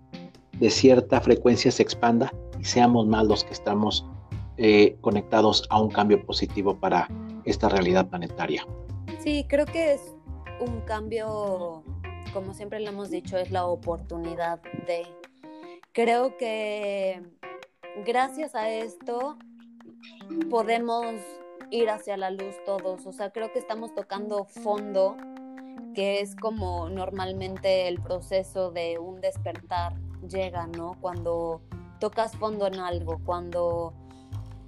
de 0.58 0.70
cierta 0.70 1.20
frecuencia 1.20 1.70
se 1.70 1.82
expanda 1.82 2.32
y 2.58 2.64
seamos 2.64 3.06
más 3.06 3.26
los 3.26 3.44
que 3.44 3.52
estamos 3.52 4.06
eh, 4.56 4.96
conectados 5.00 5.66
a 5.70 5.80
un 5.80 5.90
cambio 5.90 6.24
positivo 6.24 6.78
para 6.78 7.08
esta 7.44 7.68
realidad 7.68 8.08
planetaria. 8.08 8.66
Sí, 9.18 9.44
creo 9.48 9.66
que 9.66 9.94
es 9.94 10.14
un 10.60 10.80
cambio, 10.82 11.82
como 12.32 12.54
siempre 12.54 12.80
le 12.80 12.88
hemos 12.88 13.10
dicho, 13.10 13.36
es 13.36 13.50
la 13.50 13.66
oportunidad 13.66 14.60
de... 14.86 15.06
Creo 15.92 16.36
que 16.38 17.22
gracias 18.06 18.54
a 18.54 18.70
esto 18.70 19.36
podemos 20.50 21.14
ir 21.72 21.88
hacia 21.90 22.16
la 22.16 22.30
luz 22.30 22.54
todos. 22.64 23.06
O 23.06 23.12
sea, 23.12 23.30
creo 23.30 23.52
que 23.52 23.58
estamos 23.58 23.94
tocando 23.94 24.44
fondo, 24.44 25.16
que 25.94 26.20
es 26.20 26.36
como 26.36 26.88
normalmente 26.88 27.88
el 27.88 28.00
proceso 28.00 28.70
de 28.70 28.98
un 28.98 29.20
despertar 29.20 29.96
llega, 30.28 30.66
¿no? 30.66 30.96
Cuando 31.00 31.62
tocas 31.98 32.36
fondo 32.36 32.66
en 32.66 32.78
algo, 32.78 33.20
cuando 33.24 33.94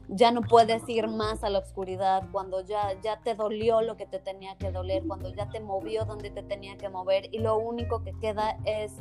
ya 0.09 0.31
no 0.31 0.41
puedes 0.43 0.89
ir 0.89 1.09
más 1.09 1.45
a 1.45 1.51
la 1.51 1.59
oscuridad, 1.59 2.25
cuando 2.33 2.61
ya, 2.63 2.99
ya 3.03 3.21
te 3.21 3.35
dolió 3.35 3.83
lo 3.83 3.97
que 3.97 4.07
te 4.07 4.19
tenía 4.19 4.57
que 4.57 4.71
doler, 4.71 5.05
cuando 5.07 5.29
ya 5.31 5.49
te 5.49 5.61
movió 5.61 6.05
donde 6.05 6.31
te 6.31 6.43
tenía 6.43 6.77
que 6.77 6.89
mover 6.89 7.29
y 7.33 7.39
lo 7.39 7.59
único 7.59 8.03
que 8.03 8.13
queda 8.21 8.57
es 8.65 8.93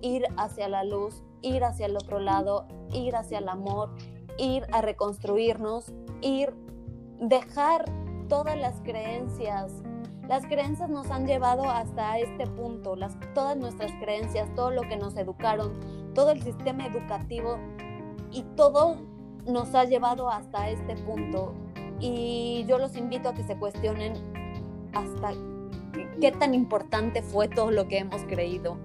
ir 0.00 0.24
hacia 0.36 0.68
la 0.68 0.84
luz, 0.84 1.22
ir 1.42 1.64
hacia 1.64 1.86
el 1.86 1.96
otro 1.96 2.20
lado, 2.20 2.66
ir 2.92 3.16
hacia 3.16 3.38
el 3.38 3.48
amor, 3.48 3.90
ir 4.36 4.64
a 4.72 4.80
reconstruirnos, 4.80 5.92
ir 6.20 6.54
dejar 7.20 7.84
todas 8.28 8.56
las 8.58 8.80
creencias. 8.82 9.72
Las 10.28 10.44
creencias 10.46 10.90
nos 10.90 11.10
han 11.10 11.26
llevado 11.26 11.68
hasta 11.68 12.18
este 12.18 12.46
punto, 12.46 12.96
las, 12.96 13.16
todas 13.34 13.56
nuestras 13.56 13.92
creencias, 14.00 14.52
todo 14.54 14.70
lo 14.70 14.82
que 14.82 14.96
nos 14.96 15.16
educaron, 15.16 15.72
todo 16.14 16.30
el 16.30 16.42
sistema 16.42 16.86
educativo 16.86 17.58
y 18.30 18.42
todo 18.56 18.96
nos 19.46 19.74
ha 19.74 19.84
llevado 19.84 20.28
hasta 20.28 20.68
este 20.68 20.96
punto. 20.96 21.54
Y 21.98 22.64
yo 22.68 22.78
los 22.78 22.96
invito 22.96 23.30
a 23.30 23.34
que 23.34 23.42
se 23.42 23.56
cuestionen 23.56 24.12
hasta 24.92 25.32
qué 26.20 26.32
tan 26.32 26.54
importante 26.54 27.22
fue 27.22 27.48
todo 27.48 27.70
lo 27.70 27.88
que 27.88 27.98
hemos 27.98 28.22
creído. 28.24 28.76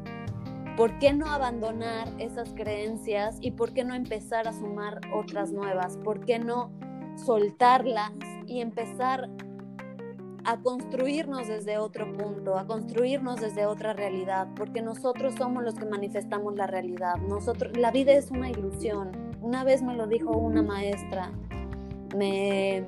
¿Por 0.78 0.98
qué 0.98 1.14
no 1.14 1.28
abandonar 1.28 2.08
esas 2.18 2.54
creencias 2.54 3.38
y 3.42 3.52
por 3.52 3.74
qué 3.74 3.84
no 3.84 3.94
empezar 3.94 4.48
a 4.48 4.54
sumar 4.54 5.02
otras 5.14 5.52
nuevas? 5.52 5.98
¿Por 5.98 6.22
qué 6.26 6.40
no 6.40 6.72
soltarlas 7.16 8.12
y 8.48 8.62
empezar 8.62 9.30
a 10.46 10.58
construirnos 10.58 11.48
desde 11.48 11.78
otro 11.78 12.12
punto, 12.12 12.58
a 12.58 12.66
construirnos 12.66 13.40
desde 13.40 13.66
otra 13.66 13.94
realidad, 13.94 14.48
porque 14.56 14.82
nosotros 14.82 15.36
somos 15.38 15.64
los 15.64 15.76
que 15.76 15.86
manifestamos 15.86 16.56
la 16.56 16.68
realidad. 16.68 17.16
Nosotros, 17.18 17.78
la 17.78 17.92
vida 17.92 18.14
es 18.14 18.30
una 18.30 18.50
ilusión. 18.50 19.12
Una 19.42 19.64
vez 19.64 19.82
me 19.82 19.96
lo 19.96 20.08
dijo 20.08 20.32
una 20.32 20.62
maestra, 20.62 21.32
me, 22.16 22.86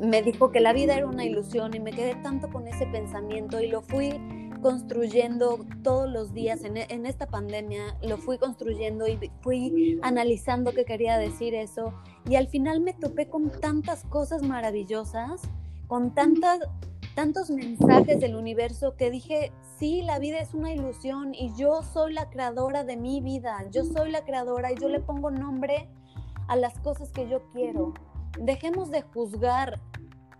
me 0.00 0.22
dijo 0.22 0.50
que 0.50 0.60
la 0.60 0.72
vida 0.72 0.96
era 0.96 1.06
una 1.06 1.24
ilusión 1.24 1.74
y 1.74 1.80
me 1.80 1.92
quedé 1.92 2.14
tanto 2.16 2.48
con 2.48 2.66
ese 2.68 2.86
pensamiento 2.86 3.60
y 3.60 3.68
lo 3.68 3.82
fui 3.82 4.14
construyendo 4.62 5.64
todos 5.82 6.10
los 6.10 6.32
días 6.32 6.64
en, 6.64 6.76
en, 6.76 7.06
esta 7.06 7.26
pandemia, 7.26 7.96
lo 8.02 8.16
fui 8.16 8.38
construyendo 8.38 9.06
y 9.06 9.30
fui 9.40 9.98
analizando 10.02 10.72
qué 10.72 10.84
quería 10.84 11.18
decir 11.18 11.54
eso 11.54 11.92
y 12.28 12.36
al 12.36 12.48
final 12.48 12.80
me 12.80 12.92
topé 12.92 13.28
con 13.28 13.50
tantas 13.50 14.04
cosas 14.04 14.42
maravillosas, 14.42 15.42
con 15.86 16.14
tantas, 16.14 16.60
tantos 17.14 17.50
mensajes 17.50 18.20
del 18.20 18.34
universo 18.34 18.96
que 18.96 19.10
dije, 19.10 19.52
sí, 19.78 20.02
la 20.02 20.18
vida 20.18 20.38
es 20.38 20.52
una 20.54 20.72
ilusión 20.72 21.34
y 21.34 21.54
yo 21.56 21.82
soy 21.82 22.12
la 22.12 22.28
creadora 22.28 22.84
de 22.84 22.96
mi 22.96 23.20
vida, 23.20 23.64
yo 23.70 23.84
soy 23.84 24.10
la 24.10 24.24
creadora 24.24 24.72
y 24.72 24.76
yo 24.76 24.88
le 24.88 25.00
pongo 25.00 25.30
nombre 25.30 25.88
a 26.48 26.56
las 26.56 26.78
cosas 26.80 27.10
que 27.10 27.28
yo 27.28 27.42
quiero. 27.52 27.94
Dejemos 28.40 28.90
de 28.90 29.02
juzgar 29.02 29.80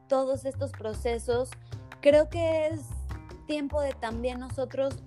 todos 0.09 0.45
estos 0.45 0.73
procesos. 0.73 1.51
Creo 2.01 2.29
que 2.29 2.67
es 2.67 2.87
tiempo 3.47 3.81
de 3.81 3.93
también 3.93 4.41
nosotros 4.41 5.03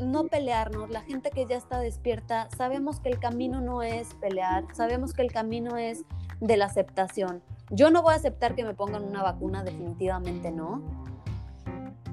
no 0.00 0.24
pelearnos, 0.24 0.90
la 0.90 1.02
gente 1.02 1.30
que 1.30 1.46
ya 1.46 1.56
está 1.56 1.78
despierta, 1.78 2.48
sabemos 2.56 3.00
que 3.00 3.10
el 3.10 3.18
camino 3.18 3.60
no 3.60 3.82
es 3.82 4.14
pelear, 4.14 4.64
sabemos 4.72 5.12
que 5.12 5.22
el 5.22 5.32
camino 5.32 5.76
es 5.76 6.04
de 6.40 6.56
la 6.56 6.66
aceptación. 6.66 7.42
Yo 7.70 7.90
no 7.90 8.02
voy 8.02 8.14
a 8.14 8.16
aceptar 8.16 8.54
que 8.54 8.64
me 8.64 8.74
pongan 8.74 9.04
una 9.04 9.22
vacuna, 9.22 9.62
definitivamente 9.62 10.50
no. 10.50 10.82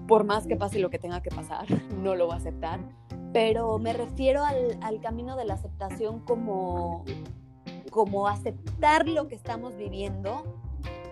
Por 0.08 0.24
más 0.24 0.48
que 0.48 0.56
pase 0.56 0.80
lo 0.80 0.90
que 0.90 1.00
tenga 1.00 1.22
que 1.22 1.30
pasar, 1.30 1.66
no 2.04 2.16
lo 2.16 2.28
voy 2.28 2.36
a 2.36 2.38
aceptar. 2.38 2.80
Pero 3.34 3.78
me 3.80 3.94
refiero 3.94 4.44
al, 4.44 5.02
camino 5.02 5.36
de 5.36 5.46
la 5.46 5.56
aceptación 5.56 6.20
como, 6.22 7.04
como 7.92 8.28
aceptar 8.28 9.08
lo 9.08 9.28
que 9.28 9.36
estamos 9.36 9.76
viviendo 9.76 10.44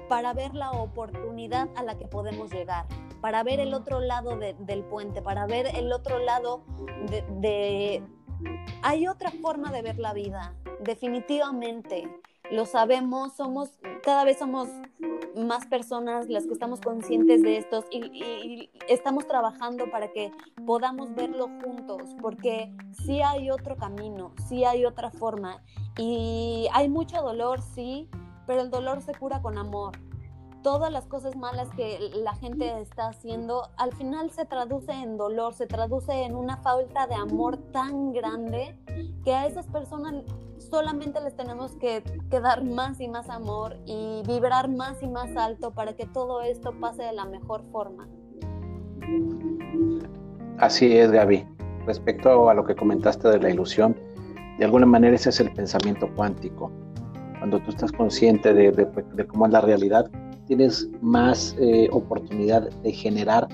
para 0.08 0.34
ver 0.34 0.54
la 0.54 0.72
oportunidad 0.72 1.68
a 1.76 1.84
la 1.84 1.98
que 1.98 2.08
podemos 2.08 2.52
llegar 2.52 2.86
para 3.26 3.42
ver 3.42 3.60
el 3.60 3.74
otro 3.74 4.02
lado 4.02 4.38
del 4.38 4.84
puente, 4.84 5.20
para 5.20 5.48
ver 5.48 5.66
el 5.76 5.92
otro 5.92 6.20
lado 6.20 6.64
de, 7.40 8.04
Hay 8.84 9.08
otra 9.08 9.32
forma 9.32 9.72
de 9.72 9.82
ver 9.82 9.98
la 9.98 10.14
vida, 10.14 10.54
definitivamente. 10.82 12.08
Lo 12.52 12.66
sabemos, 12.66 13.34
somos, 13.34 13.72
cada 14.04 14.24
vez 14.24 14.38
somos 14.38 14.70
más 15.36 15.66
personas 15.66 16.30
las 16.30 16.46
que 16.46 16.54
estamos 16.54 16.80
conscientes 16.80 17.42
de 17.42 17.58
estos 17.58 17.86
y, 17.92 18.06
y, 18.06 18.70
estamos 18.88 19.28
trabajando 19.28 19.90
para 19.90 20.12
que 20.12 20.32
podamos 20.66 21.14
verlo 21.14 21.50
juntos, 21.64 22.16
porque 22.22 22.74
sí 23.04 23.22
hay 23.22 23.52
otro 23.52 23.75
camino, 23.75 24.32
sí 24.48 24.64
hay 24.64 24.86
otra 24.86 25.12
forma 25.12 25.62
y 25.98 26.68
hay 26.74 26.88
mucho 26.88 27.22
dolor, 27.22 27.62
sí, 27.62 28.08
pero 28.46 28.62
el 28.62 28.70
dolor 28.70 29.02
se 29.02 29.14
cura 29.14 29.42
con 29.42 29.58
amor 29.58 29.98
todas 30.66 30.92
las 30.92 31.06
cosas 31.06 31.36
malas 31.36 31.70
que 31.78 32.10
la 32.16 32.34
gente 32.34 32.82
está 32.82 33.10
haciendo, 33.10 33.70
al 33.78 33.94
final 33.94 34.32
se 34.32 34.46
traduce 34.46 34.92
en 34.94 35.16
dolor, 35.16 35.54
se 35.54 35.68
traduce 35.68 36.24
en 36.24 36.36
una 36.36 36.58
falta 36.58 37.06
de 37.06 37.14
amor 37.14 37.58
tan 37.72 38.14
grande 38.14 38.76
que 39.24 39.32
a 39.32 39.46
esas 39.46 39.68
personas 39.68 40.16
solamente 40.58 41.22
les 41.22 41.36
tenemos 41.36 41.76
que, 41.76 42.02
dar 42.32 42.64
más 42.64 43.00
y 43.00 43.08
más 43.08 43.30
amor 43.30 43.78
y 43.86 44.24
vibrar 44.26 44.68
más 44.68 45.04
y 45.04 45.08
más 45.08 45.38
alto 45.38 45.70
para 45.70 45.94
que 45.94 46.08
todo 46.08 46.42
esto 46.42 46.74
pase 46.82 47.04
de 47.04 47.14
la 47.14 47.26
mejor 47.26 47.64
forma. 47.72 48.08
Así 50.58 50.98
es, 50.98 51.12
Gaby. 51.12 51.48
Respecto 51.86 52.50
a 52.50 52.56
lo 52.56 52.66
que 52.66 52.76
comentaste 52.76 53.28
de 53.30 53.40
la 53.40 53.52
ilusión, 53.52 53.96
de 54.58 54.66
alguna 54.66 54.88
manera 54.88 55.16
ese 55.16 55.30
es 55.30 55.40
el 55.40 55.54
pensamiento 55.54 56.10
cuántico. 56.16 56.72
Cuando 57.38 57.60
tú 57.60 57.70
estás 57.70 57.92
consciente 57.92 58.52
de 58.52 59.28
cómo 59.28 59.46
es 59.46 59.52
la 59.52 59.62
realidad, 59.62 60.10
tienes 60.46 60.90
más 61.02 61.56
eh, 61.60 61.90
oportunidad 61.92 62.70
de 62.70 62.92
generar 62.92 63.48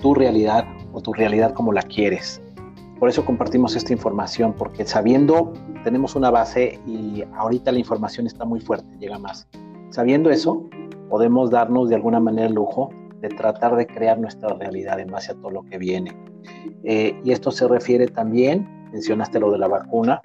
tu 0.00 0.14
realidad 0.14 0.64
o 0.92 1.00
tu 1.00 1.12
realidad 1.12 1.52
como 1.52 1.72
la 1.72 1.82
quieres. 1.82 2.40
Por 2.98 3.08
eso 3.08 3.24
compartimos 3.24 3.76
esta 3.76 3.92
información, 3.92 4.54
porque 4.54 4.84
sabiendo, 4.84 5.52
tenemos 5.82 6.14
una 6.14 6.30
base 6.30 6.80
y 6.86 7.24
ahorita 7.36 7.72
la 7.72 7.78
información 7.78 8.26
está 8.26 8.44
muy 8.44 8.60
fuerte, 8.60 8.96
llega 8.98 9.18
más. 9.18 9.46
Sabiendo 9.90 10.30
eso, 10.30 10.68
podemos 11.08 11.50
darnos 11.50 11.88
de 11.88 11.96
alguna 11.96 12.20
manera 12.20 12.46
el 12.46 12.54
lujo 12.54 12.90
de 13.20 13.28
tratar 13.28 13.76
de 13.76 13.86
crear 13.86 14.18
nuestra 14.18 14.54
realidad 14.54 15.00
en 15.00 15.08
base 15.08 15.32
a 15.32 15.34
todo 15.34 15.50
lo 15.50 15.62
que 15.62 15.78
viene. 15.78 16.16
Eh, 16.84 17.18
y 17.24 17.32
esto 17.32 17.50
se 17.50 17.66
refiere 17.66 18.06
también, 18.06 18.68
mencionaste 18.92 19.40
lo 19.40 19.50
de 19.50 19.58
la 19.58 19.68
vacuna, 19.68 20.20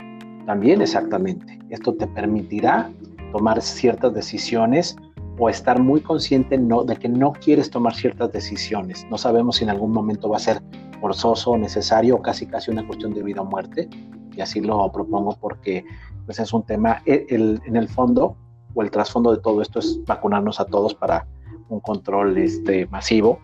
también 0.45 0.81
exactamente. 0.81 1.59
Esto 1.69 1.93
te 1.93 2.07
permitirá 2.07 2.91
tomar 3.31 3.61
ciertas 3.61 4.13
decisiones 4.13 4.95
o 5.39 5.49
estar 5.49 5.79
muy 5.79 6.01
consciente 6.01 6.57
no, 6.57 6.83
de 6.83 6.97
que 6.97 7.07
no 7.07 7.31
quieres 7.31 7.69
tomar 7.71 7.95
ciertas 7.95 8.31
decisiones. 8.31 9.07
No 9.09 9.17
sabemos 9.17 9.55
si 9.55 9.63
en 9.63 9.69
algún 9.69 9.91
momento 9.91 10.29
va 10.29 10.35
a 10.35 10.41
ser 10.41 10.61
forzoso, 10.99 11.57
necesario 11.57 12.17
o 12.17 12.21
casi 12.21 12.45
casi 12.45 12.69
una 12.69 12.85
cuestión 12.85 13.13
de 13.13 13.23
vida 13.23 13.41
o 13.41 13.45
muerte. 13.45 13.89
y 14.35 14.41
así 14.41 14.59
lo 14.59 14.91
propongo 14.91 15.37
porque 15.39 15.85
pues, 16.25 16.39
es 16.39 16.53
un 16.53 16.63
tema, 16.63 17.01
e, 17.05 17.25
en 17.29 17.75
el 17.75 17.87
fondo 17.87 18.35
o 18.73 18.83
el 18.83 18.91
trasfondo 18.91 19.31
de 19.31 19.41
todo 19.41 19.61
esto 19.61 19.79
es 19.79 19.99
vacunarnos 20.05 20.59
a 20.59 20.65
todos 20.65 20.93
para 20.93 21.25
un 21.69 21.79
control 21.79 22.37
este, 22.37 22.85
masivo. 22.87 23.39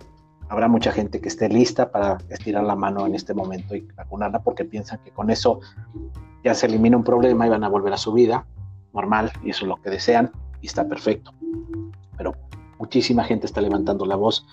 Habrá 0.50 0.68
mucha 0.68 0.92
gente 0.92 1.20
que 1.22 1.30
esté 1.30 1.50
lista 1.50 1.92
para 1.92 2.18
estirar 2.30 2.64
la 2.64 2.76
mano 2.76 3.08
en 3.08 3.16
este 3.16 3.34
momento 3.34 3.76
y 3.76 3.88
vacunarla 3.96 4.44
porque 4.44 4.66
piensan 4.66 5.00
que 5.04 5.12
con 5.12 5.30
eso 5.30 5.62
ya 6.44 6.54
se 6.54 6.68
elimina 6.68 6.98
un 6.98 7.04
problema 7.04 7.48
y 7.48 7.50
van 7.50 7.64
a 7.64 7.70
volver 7.70 7.94
a 7.94 7.98
su 7.98 8.14
vida 8.14 8.46
normal 8.94 9.32
y 9.44 9.50
eso 9.50 9.66
es 9.66 9.70
lo 9.70 9.78
que 9.78 9.90
desean 9.90 10.32
y 10.62 10.68
está 10.68 10.88
perfecto. 10.88 11.34
Pero 12.18 12.34
muchísima 12.80 13.24
gente 13.24 13.46
está 13.46 13.62
levantando 13.62 14.06
la 14.06 14.16
voz. 14.16 14.46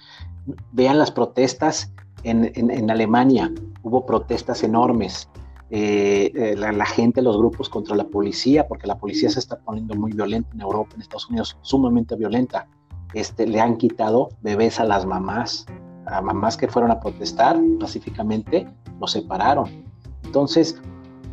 Vean 0.72 0.98
las 0.98 1.10
protestas 1.10 1.92
en, 2.24 2.52
en, 2.54 2.90
Alemania, 2.90 3.52
hubo 3.82 4.06
protestas 4.06 4.62
enormes. 4.62 5.28
Eh, 5.70 6.30
eh, 6.34 6.54
la, 6.56 6.84
gente, 6.84 7.22
los 7.22 7.38
grupos 7.38 7.68
contra 7.68 7.96
la 7.96 8.04
policía, 8.04 8.68
porque 8.68 8.86
la 8.86 8.98
policía 8.98 9.30
se 9.30 9.38
está 9.38 9.58
poniendo 9.58 9.94
muy 9.94 10.12
violenta 10.12 10.50
en 10.52 10.60
Europa, 10.60 10.90
en 10.94 11.00
Estados 11.00 11.28
Unidos, 11.30 11.56
sumamente 11.62 12.14
violenta. 12.14 12.68
Este, 13.14 13.46
le 13.46 13.60
han 13.60 13.76
quitado 13.76 14.30
bebés 14.42 14.80
a 14.80 14.84
las 14.84 15.06
mamás, 15.06 15.66
a 16.06 16.20
mamás 16.20 16.56
que 16.56 16.68
fueron 16.68 16.90
a 16.90 17.00
protestar 17.00 17.58
pacíficamente, 17.80 18.68
los 19.00 19.12
separaron. 19.12 19.84
Entonces, 20.24 20.80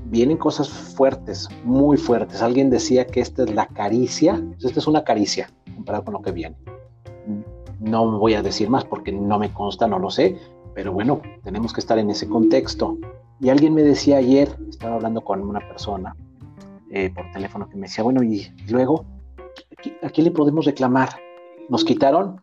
vienen 0.09 0.37
cosas 0.37 0.69
fuertes, 0.69 1.47
muy 1.63 1.97
fuertes. 1.97 2.41
Alguien 2.41 2.69
decía 2.69 3.05
que 3.05 3.21
esta 3.21 3.43
es 3.43 3.53
la 3.53 3.67
caricia, 3.67 4.41
esta 4.61 4.79
es 4.79 4.87
una 4.87 5.03
caricia 5.03 5.49
comparado 5.75 6.05
con 6.05 6.13
lo 6.15 6.21
que 6.21 6.31
viene. 6.31 6.55
No 7.79 8.19
voy 8.19 8.33
a 8.33 8.41
decir 8.41 8.69
más 8.69 8.83
porque 8.85 9.11
no 9.11 9.39
me 9.39 9.53
consta, 9.53 9.87
no 9.87 9.99
lo 9.99 10.09
sé, 10.09 10.37
pero 10.73 10.91
bueno, 10.91 11.21
tenemos 11.43 11.73
que 11.73 11.79
estar 11.79 11.97
en 11.99 12.09
ese 12.09 12.27
contexto. 12.27 12.97
Y 13.39 13.49
alguien 13.49 13.73
me 13.73 13.83
decía 13.83 14.17
ayer, 14.17 14.49
estaba 14.67 14.95
hablando 14.95 15.21
con 15.21 15.41
una 15.41 15.59
persona 15.59 16.15
eh, 16.91 17.11
por 17.13 17.31
teléfono 17.31 17.69
que 17.69 17.75
me 17.75 17.83
decía, 17.83 18.03
bueno, 18.03 18.23
y, 18.23 18.51
luego, 18.67 19.05
¿a 20.01 20.09
quién 20.09 20.25
le 20.25 20.31
podemos 20.31 20.65
reclamar? 20.65 21.09
Nos 21.69 21.85
quitaron 21.85 22.41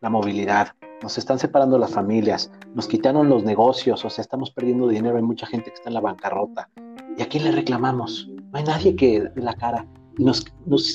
la 0.00 0.10
movilidad, 0.10 0.68
nos 1.02 1.18
están 1.18 1.38
separando 1.38 1.78
las 1.78 1.90
familias, 1.90 2.52
nos 2.74 2.86
quitaron 2.86 3.28
los 3.28 3.42
negocios, 3.42 4.04
o 4.04 4.10
sea, 4.10 4.22
estamos 4.22 4.50
perdiendo 4.50 4.86
dinero, 4.86 5.16
hay 5.16 5.22
mucha 5.22 5.46
gente 5.46 5.70
que 5.70 5.74
está 5.74 5.88
en 5.88 5.94
la 5.94 6.00
bancarrota. 6.00 6.68
¿Y 7.16 7.22
a 7.22 7.28
quién 7.28 7.44
le 7.44 7.52
reclamamos? 7.52 8.28
No 8.28 8.58
hay 8.58 8.64
nadie 8.64 8.96
que 8.96 9.20
dé 9.20 9.42
la 9.42 9.54
cara. 9.54 9.86
Y 10.18 10.24
nos, 10.24 10.44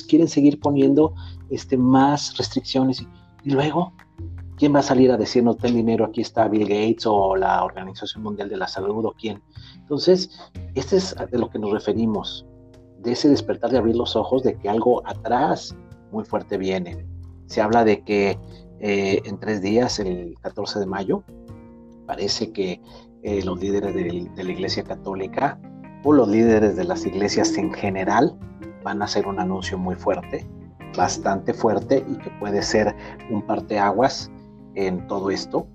quieren 0.08 0.28
seguir 0.28 0.58
poniendo 0.60 1.14
este, 1.50 1.76
más 1.76 2.36
restricciones. 2.36 3.06
Y, 3.44 3.50
luego, 3.50 3.92
¿quién 4.56 4.74
va 4.74 4.80
a 4.80 4.82
salir 4.82 5.10
a 5.10 5.16
decirnos 5.16 5.58
ten 5.58 5.74
dinero? 5.74 6.04
Aquí 6.04 6.20
está 6.20 6.48
Bill 6.48 6.68
Gates 6.68 7.06
o 7.06 7.36
la 7.36 7.64
Organización 7.64 8.22
Mundial 8.22 8.48
de 8.48 8.56
la 8.56 8.68
Salud 8.68 9.04
o 9.04 9.12
quién. 9.12 9.42
Entonces, 9.76 10.30
este 10.74 10.96
es 10.96 11.14
de 11.30 11.38
lo 11.38 11.50
que 11.50 11.58
nos 11.58 11.72
referimos, 11.72 12.46
de 13.00 13.12
ese 13.12 13.28
despertar 13.28 13.70
de 13.70 13.78
abrir 13.78 13.96
los 13.96 14.16
ojos 14.16 14.42
de 14.42 14.56
que 14.56 14.68
algo 14.68 15.06
atrás 15.06 15.76
muy 16.10 16.24
fuerte 16.24 16.56
viene. 16.56 17.06
Se 17.46 17.60
habla 17.60 17.84
de 17.84 18.02
que 18.02 18.38
eh, 18.80 19.22
en 19.24 19.38
tres 19.38 19.62
días, 19.62 19.98
el 19.98 20.34
14 20.40 20.80
de 20.80 20.86
mayo, 20.86 21.22
parece 22.06 22.52
que 22.52 22.80
eh, 23.22 23.42
los 23.44 23.60
líderes 23.60 23.94
de, 23.94 24.42
la 24.42 24.52
Iglesia 24.52 24.82
Católica 24.82 25.60
o 26.04 26.12
los 26.12 26.28
líderes 26.28 26.76
de 26.76 26.84
las 26.84 27.06
iglesias 27.06 27.56
en 27.56 27.72
general 27.72 28.36
van 28.82 29.02
a 29.02 29.04
hacer 29.04 29.26
un 29.26 29.38
anuncio 29.38 29.78
muy 29.78 29.94
fuerte, 29.94 30.46
bastante 30.96 31.54
fuerte 31.54 32.04
y 32.08 32.16
que 32.18 32.30
puede 32.40 32.62
ser 32.62 32.94
un 33.30 33.42
parteaguas 33.42 34.30
en 34.74 35.06
todo 35.06 35.30
esto. 35.30 35.66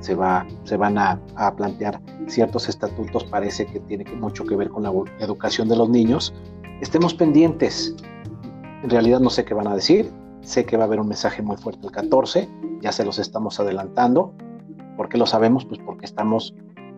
Se, 0.00 0.14
va, 0.14 0.46
se 0.64 0.76
van 0.76 0.98
a, 0.98 1.18
plantear 1.56 2.00
ciertos 2.26 2.68
estatutos, 2.68 3.24
parece 3.24 3.66
que 3.66 3.80
tiene 3.80 4.04
mucho 4.16 4.44
que 4.44 4.54
ver 4.54 4.68
con 4.68 4.82
la 4.82 4.92
educación 5.18 5.68
de 5.68 5.76
los 5.76 5.88
niños. 5.88 6.34
Estemos 6.80 7.14
pendientes. 7.14 7.94
En 8.82 8.90
realidad 8.90 9.20
no 9.20 9.30
sé 9.30 9.44
qué 9.46 9.54
van 9.54 9.66
a 9.66 9.74
decir. 9.74 10.12
Sé 10.42 10.66
que 10.66 10.76
va 10.76 10.84
a 10.84 10.86
haber 10.86 11.00
un 11.00 11.08
mensaje 11.08 11.40
muy 11.40 11.56
fuerte 11.56 11.86
el 11.86 11.92
14. 11.92 12.48
Ya 12.82 12.92
se 12.92 13.02
los 13.02 13.18
estamos 13.18 13.58
adelantando. 13.58 14.34
¿Por 14.98 15.08
qué 15.08 15.16
lo 15.16 15.24
sabemos? 15.24 15.64
Pues 15.64 15.80
porque 15.86 16.04
estamos 16.04 16.54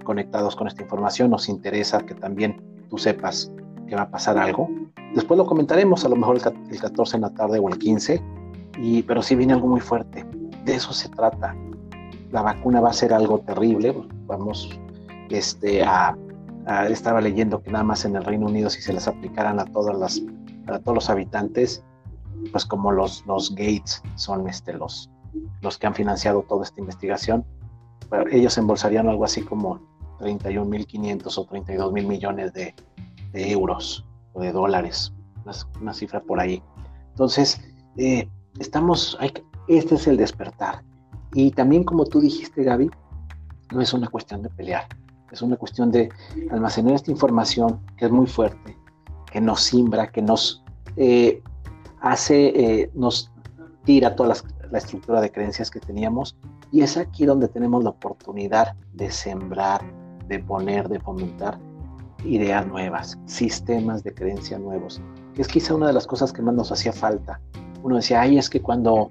conectados 0.06 0.54
con 0.54 0.68
esta 0.68 0.82
información, 0.82 1.30
nos 1.30 1.48
interesa 1.48 2.00
que 2.06 2.14
también 2.14 2.62
tú 2.88 2.96
sepas 2.96 3.52
que 3.88 3.96
va 3.96 4.02
a 4.02 4.10
pasar 4.10 4.38
algo. 4.38 4.70
Después 5.14 5.36
lo 5.36 5.44
comentaremos, 5.44 6.04
a 6.04 6.08
lo 6.08 6.16
mejor 6.16 6.38
el 6.70 6.80
14 6.80 7.16
en 7.16 7.22
la 7.22 7.34
tarde 7.34 7.58
o 7.58 7.68
el 7.68 7.76
15, 7.76 8.22
y, 8.78 9.02
pero 9.02 9.20
sí 9.22 9.34
viene 9.34 9.52
algo 9.52 9.66
muy 9.66 9.80
fuerte. 9.80 10.24
De 10.64 10.74
eso 10.74 10.92
se 10.92 11.08
trata. 11.08 11.54
La 12.30 12.42
vacuna 12.42 12.80
va 12.80 12.90
a 12.90 12.92
ser 12.92 13.12
algo 13.12 13.40
terrible. 13.40 13.94
Vamos 14.26 14.70
este, 15.30 15.82
a, 15.82 16.16
estaba 16.88 17.20
leyendo 17.20 17.62
que 17.62 17.70
nada 17.70 17.84
más 17.84 18.04
en 18.04 18.16
el 18.16 18.24
Reino 18.24 18.46
Unido 18.46 18.70
si 18.70 18.80
se 18.80 18.92
les 18.92 19.08
aplicaran 19.08 19.58
a 19.60 19.64
todas 19.66 19.98
las 19.98 20.22
a 20.68 20.80
todos 20.80 20.96
los 20.96 21.10
habitantes, 21.10 21.84
pues 22.50 22.64
como 22.66 22.90
los, 22.90 23.24
los 23.26 23.50
Gates 23.54 24.02
son 24.16 24.48
este, 24.48 24.72
los, 24.72 25.08
los 25.60 25.78
que 25.78 25.86
han 25.86 25.94
financiado 25.94 26.42
toda 26.42 26.64
esta 26.64 26.80
investigación, 26.80 27.44
ellos 28.30 28.56
embolsarían 28.58 29.08
algo 29.08 29.24
así 29.24 29.42
como 29.42 29.80
31.500 30.18 31.38
o 31.38 31.46
32.000 31.46 32.06
millones 32.06 32.52
de, 32.52 32.74
euros 33.34 34.04
o 34.32 34.40
de 34.40 34.52
dólares, 34.52 35.12
una, 35.80 35.92
cifra 35.92 36.20
por 36.20 36.40
ahí. 36.40 36.62
Entonces, 37.10 37.60
eh, 37.96 38.28
estamos, 38.58 39.18
este 39.68 39.94
es 39.94 40.06
el 40.06 40.16
despertar. 40.16 40.82
Y 41.34 41.50
también 41.50 41.84
como 41.84 42.06
tú 42.06 42.20
dijiste, 42.20 42.62
Gaby, 42.62 42.90
no 43.72 43.80
es 43.80 43.92
una 43.92 44.08
cuestión 44.08 44.42
de 44.42 44.48
pelear, 44.48 44.86
es 45.30 45.42
una 45.42 45.56
cuestión 45.56 45.90
de 45.90 46.08
almacenar 46.50 46.94
esta 46.94 47.10
información 47.10 47.80
que 47.96 48.06
es 48.06 48.10
muy 48.10 48.26
fuerte, 48.26 48.76
que 49.30 49.40
nos 49.40 49.62
simbra, 49.62 50.10
que 50.10 50.22
nos 50.22 50.64
eh, 50.96 51.42
hace, 52.00 52.46
eh, 52.46 52.90
nos 52.94 53.30
tira 53.84 54.16
toda 54.16 54.34
la 54.70 54.78
estructura 54.78 55.20
de 55.20 55.30
creencias 55.30 55.70
que 55.70 55.80
teníamos 55.80 56.36
y 56.72 56.82
es 56.82 56.96
aquí 56.96 57.26
donde 57.26 57.48
tenemos 57.48 57.84
la 57.84 57.90
oportunidad 57.90 58.74
de 58.92 59.10
sembrar, 59.10 59.82
de 60.28 60.38
poner, 60.40 60.88
de 60.88 61.00
fomentar 61.00 61.58
ideas 62.24 62.66
nuevas, 62.66 63.18
sistemas 63.26 64.02
de 64.02 64.14
creencia 64.14 64.58
nuevos, 64.58 65.00
que 65.34 65.42
es 65.42 65.48
quizá 65.48 65.74
una 65.74 65.88
de 65.88 65.92
las 65.92 66.06
cosas 66.06 66.32
que 66.32 66.42
más 66.42 66.54
nos 66.54 66.72
hacía 66.72 66.92
falta. 66.92 67.40
Uno 67.82 67.96
decía, 67.96 68.20
ay, 68.20 68.38
es 68.38 68.50
que 68.50 68.60
cuando, 68.60 69.10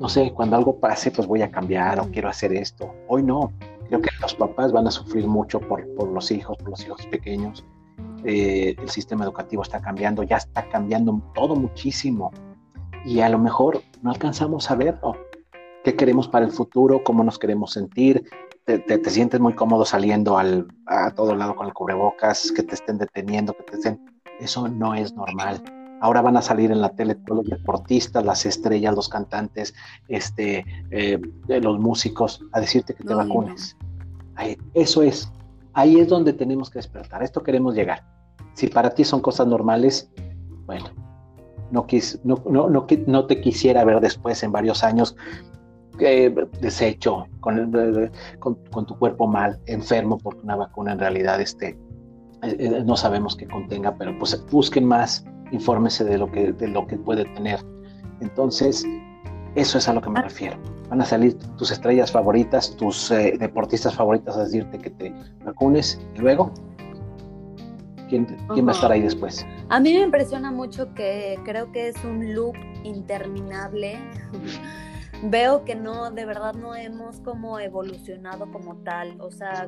no 0.00 0.08
sé, 0.08 0.32
cuando 0.32 0.56
algo 0.56 0.78
pase, 0.78 1.10
pues 1.10 1.26
voy 1.26 1.42
a 1.42 1.50
cambiar 1.50 2.00
o 2.00 2.10
quiero 2.10 2.28
hacer 2.28 2.52
esto. 2.52 2.94
Hoy 3.08 3.22
no. 3.22 3.52
Creo 3.88 4.00
que 4.00 4.10
los 4.20 4.34
papás 4.34 4.72
van 4.72 4.86
a 4.86 4.90
sufrir 4.90 5.26
mucho 5.26 5.60
por, 5.60 5.86
por 5.94 6.08
los 6.08 6.30
hijos, 6.30 6.56
por 6.58 6.70
los 6.70 6.84
hijos 6.84 7.06
pequeños. 7.06 7.64
Eh, 8.24 8.74
el 8.78 8.88
sistema 8.88 9.24
educativo 9.24 9.62
está 9.62 9.80
cambiando, 9.80 10.22
ya 10.22 10.36
está 10.36 10.68
cambiando 10.68 11.20
todo 11.34 11.54
muchísimo. 11.54 12.32
Y 13.04 13.20
a 13.20 13.28
lo 13.28 13.38
mejor 13.38 13.82
no 14.02 14.10
alcanzamos 14.10 14.70
a 14.70 14.74
verlo. 14.74 15.16
¿Qué 15.84 15.94
queremos 15.94 16.26
para 16.26 16.44
el 16.44 16.50
futuro? 16.50 17.04
¿Cómo 17.04 17.22
nos 17.22 17.38
queremos 17.38 17.72
sentir? 17.72 18.28
Te, 18.66 19.10
sientes 19.10 19.40
muy 19.40 19.54
cómodo 19.54 19.84
saliendo 19.84 20.36
al, 20.36 20.66
a 20.86 21.12
todo 21.12 21.34
lado 21.34 21.54
con 21.54 21.68
el 21.68 21.72
cubrebocas, 21.72 22.52
que 22.52 22.62
te 22.62 22.74
estén 22.74 22.98
deteniendo, 22.98 23.56
que 23.56 23.62
te 23.62 23.76
estén... 23.76 24.00
Eso 24.40 24.68
no 24.68 24.94
es 24.94 25.14
normal. 25.14 25.62
Ahora 26.00 26.20
van 26.20 26.36
a 26.36 26.42
salir 26.42 26.70
en 26.70 26.80
la 26.80 26.90
tele 26.90 27.14
todos 27.14 27.46
los 27.46 27.58
deportistas, 27.58 28.24
las 28.24 28.44
estrellas, 28.44 28.94
los 28.94 29.08
cantantes, 29.08 29.72
este, 30.08 30.64
eh, 30.90 31.18
los 31.48 31.78
músicos, 31.78 32.44
a 32.52 32.60
decirte 32.60 32.92
que 32.92 33.04
te 33.04 33.14
vacunes. 33.14 33.76
eso 34.74 35.02
es. 35.02 35.32
Ahí 35.72 35.98
es 35.98 36.08
donde 36.08 36.32
tenemos 36.32 36.68
que 36.68 36.80
despertar. 36.80 37.22
esto 37.22 37.42
queremos 37.42 37.74
llegar. 37.74 38.04
Si 38.54 38.66
para 38.66 38.90
ti 38.90 39.04
son 39.04 39.20
cosas 39.20 39.46
normales, 39.46 40.10
bueno, 40.66 40.86
no, 41.70 41.86
quis, 41.86 42.20
no, 42.24 42.42
no, 42.50 42.68
no, 42.68 42.86
no 43.06 43.26
te 43.26 43.40
quisiera 43.40 43.84
ver 43.84 44.00
después 44.00 44.42
en 44.42 44.52
varios 44.52 44.82
años 44.84 45.16
deshecho, 45.96 47.26
con, 47.40 47.72
con, 48.38 48.86
tu 48.86 48.98
cuerpo 48.98 49.26
mal, 49.26 49.58
enfermo, 49.66 50.18
porque 50.18 50.40
una 50.42 50.56
vacuna 50.56 50.92
en 50.92 50.98
realidad 50.98 51.40
este, 51.40 51.78
eh, 52.42 52.56
eh, 52.58 52.82
no 52.84 52.96
sabemos 52.96 53.36
qué 53.36 53.46
contenga, 53.46 53.96
pero 53.96 54.16
pues 54.18 54.44
busquen 54.50 54.84
más, 54.84 55.24
infórmese 55.50 56.04
de 56.04 56.18
lo 56.18 56.30
que, 56.30 56.52
de 56.52 56.68
lo 56.68 56.86
que 56.86 56.96
puede 56.96 57.24
tener. 57.34 57.60
Entonces, 58.20 58.84
eso 59.54 59.78
es 59.78 59.88
a 59.88 59.94
lo 59.94 60.02
que 60.02 60.10
me 60.10 60.22
refiero. 60.22 60.58
Van 60.90 61.00
a 61.00 61.04
salir 61.04 61.36
tus 61.56 61.70
estrellas 61.70 62.12
favoritas, 62.12 62.76
tus 62.76 63.10
eh, 63.10 63.36
deportistas 63.38 63.94
favoritas 63.94 64.36
a 64.36 64.44
decirte 64.44 64.78
que 64.78 64.90
te 64.90 65.14
vacunes 65.44 66.00
y 66.14 66.18
luego, 66.18 66.52
¿quién, 68.08 68.26
¿quién 68.52 68.66
va 68.66 68.72
a 68.72 68.74
estar 68.74 68.92
ahí 68.92 69.02
después? 69.02 69.44
A 69.68 69.80
mí 69.80 69.94
me 69.94 70.02
impresiona 70.02 70.52
mucho 70.52 70.94
que 70.94 71.38
creo 71.44 71.72
que 71.72 71.88
es 71.88 72.04
un 72.04 72.34
loop 72.34 72.54
interminable 72.84 73.98
veo 75.22 75.64
que 75.64 75.74
no, 75.74 76.10
de 76.10 76.26
verdad 76.26 76.54
no 76.54 76.74
hemos 76.74 77.20
como 77.20 77.58
evolucionado 77.58 78.50
como 78.52 78.76
tal, 78.76 79.20
o 79.20 79.30
sea, 79.30 79.66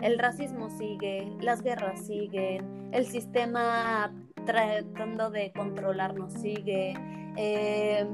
el 0.00 0.18
racismo 0.18 0.70
sigue, 0.70 1.32
las 1.40 1.62
guerras 1.62 2.06
siguen, 2.06 2.90
el 2.92 3.06
sistema 3.06 4.12
tratando 4.44 5.30
de 5.30 5.52
controlarnos 5.52 6.32
sigue, 6.34 6.94
eh, 7.36 8.06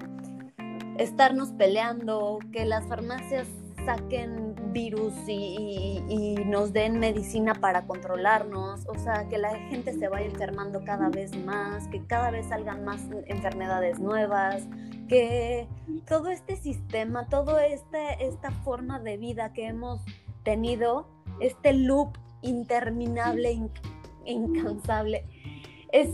estarnos 0.98 1.50
peleando, 1.52 2.38
que 2.52 2.64
las 2.64 2.86
farmacias 2.86 3.46
saquen 3.84 4.54
virus 4.72 5.12
y, 5.26 6.02
y, 6.08 6.34
nos 6.46 6.72
den 6.72 6.98
medicina 6.98 7.52
para 7.54 7.86
controlarnos, 7.86 8.86
o 8.86 8.98
sea, 8.98 9.28
que 9.28 9.38
la 9.38 9.50
gente 9.68 9.92
se 9.92 10.08
vaya 10.08 10.26
enfermando 10.26 10.82
cada 10.84 11.10
vez 11.10 11.36
más, 11.44 11.88
que 11.88 12.04
cada 12.06 12.30
vez 12.30 12.46
salgan 12.46 12.84
más 12.84 13.02
enfermedades 13.26 13.98
nuevas, 13.98 14.66
que 15.08 15.68
todo 16.08 16.28
este 16.30 16.56
sistema, 16.56 17.26
toda 17.28 17.66
este, 17.66 18.26
esta 18.26 18.50
forma 18.50 18.98
de 19.00 19.16
vida 19.16 19.52
que 19.52 19.66
hemos 19.66 20.00
tenido, 20.42 21.08
este 21.40 21.72
loop 21.72 22.16
interminable, 22.42 23.70
incansable, 24.24 25.24
es, 25.92 26.10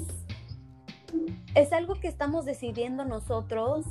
es 1.55 1.73
algo 1.73 1.95
que 1.95 2.09
estamos 2.09 2.45
decidiendo 2.45 3.05
nosotros 3.05 3.87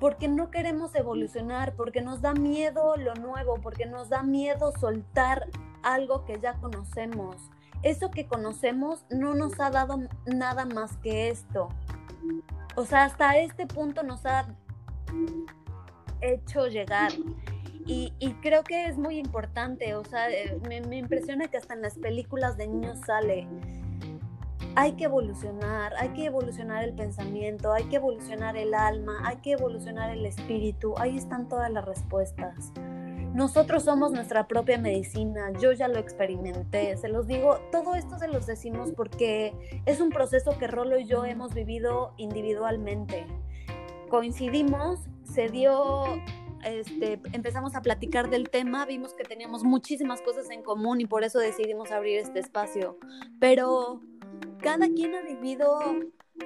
porque 0.00 0.28
no 0.28 0.50
queremos 0.50 0.94
evolucionar, 0.94 1.74
porque 1.76 2.00
nos 2.00 2.22
da 2.22 2.32
miedo 2.32 2.96
lo 2.96 3.14
nuevo, 3.14 3.60
porque 3.62 3.84
nos 3.84 4.08
da 4.08 4.22
miedo 4.22 4.72
soltar 4.80 5.46
algo 5.82 6.24
que 6.24 6.40
ya 6.40 6.54
conocemos. 6.54 7.36
Eso 7.82 8.10
que 8.10 8.26
conocemos 8.26 9.04
no 9.10 9.34
nos 9.34 9.60
ha 9.60 9.70
dado 9.70 9.98
nada 10.26 10.64
más 10.64 10.96
que 10.98 11.28
esto. 11.28 11.68
O 12.80 12.86
sea, 12.86 13.04
hasta 13.04 13.36
este 13.36 13.66
punto 13.66 14.02
nos 14.02 14.24
ha 14.24 14.46
hecho 16.22 16.66
llegar. 16.66 17.12
Y, 17.86 18.12
creo 18.40 18.62
que 18.62 18.86
es 18.86 18.96
muy 18.96 19.18
importante, 19.18 19.94
o 19.96 20.04
sea, 20.04 20.30
eh, 20.30 20.58
me, 20.66 20.80
me 20.80 20.96
impresiona 20.96 21.48
que 21.48 21.56
hasta 21.56 21.74
en 21.74 21.82
las 21.82 21.98
películas 21.98 22.56
de 22.56 22.68
niños 22.68 23.00
sale 23.04 23.48
hay 24.76 24.92
que 24.92 25.04
evolucionar, 25.04 25.92
hay 25.98 26.10
que 26.10 26.26
evolucionar 26.26 26.84
el 26.84 26.94
pensamiento, 26.94 27.72
hay 27.72 27.84
que 27.84 27.96
evolucionar 27.96 28.56
el 28.56 28.72
alma, 28.74 29.20
hay 29.24 29.36
que 29.38 29.52
evolucionar 29.52 30.10
el 30.10 30.24
espíritu, 30.24 30.94
ahí 30.96 31.18
están 31.18 31.48
todas 31.48 31.70
las 31.70 31.84
respuestas. 31.84 32.72
Nosotros 33.34 33.84
somos 33.84 34.12
nuestra 34.12 34.48
propia 34.48 34.76
medicina, 34.76 35.52
yo 35.60 35.72
ya 35.72 35.86
lo 35.88 35.98
experimenté, 35.98 36.96
se 36.96 37.08
los 37.08 37.26
digo, 37.26 37.58
todo 37.70 37.94
esto 37.94 38.18
se 38.18 38.26
los 38.26 38.46
decimos 38.46 38.92
porque 38.96 39.54
es 39.86 40.00
un 40.00 40.10
proceso 40.10 40.58
que 40.58 40.66
Rolo 40.66 40.98
y 40.98 41.06
yo 41.06 41.24
hemos 41.24 41.54
vivido 41.54 42.12
individualmente. 42.16 43.26
Coincidimos, 44.08 44.98
se 45.22 45.48
dio 45.48 46.04
este, 46.64 47.20
empezamos 47.32 47.74
a 47.74 47.82
platicar 47.82 48.28
del 48.28 48.50
tema, 48.50 48.84
vimos 48.84 49.14
que 49.14 49.24
teníamos 49.24 49.64
muchísimas 49.64 50.20
cosas 50.20 50.50
en 50.50 50.62
común 50.62 51.00
y 51.00 51.06
por 51.06 51.24
eso 51.24 51.38
decidimos 51.38 51.90
abrir 51.90 52.18
este 52.18 52.40
espacio. 52.40 52.98
Pero 53.38 54.00
cada 54.60 54.88
quien 54.88 55.14
ha 55.14 55.22
vivido 55.22 55.80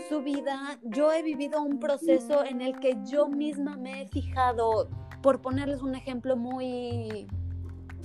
su 0.09 0.23
vida, 0.23 0.79
yo 0.83 1.13
he 1.13 1.23
vivido 1.23 1.63
un 1.63 1.79
proceso 1.79 2.45
en 2.45 2.61
el 2.61 2.79
que 2.79 2.97
yo 3.05 3.27
misma 3.29 3.77
me 3.77 4.03
he 4.03 4.09
fijado, 4.09 4.89
por 5.23 5.41
ponerles 5.41 5.81
un 5.81 5.95
ejemplo 5.95 6.37
muy, 6.37 7.27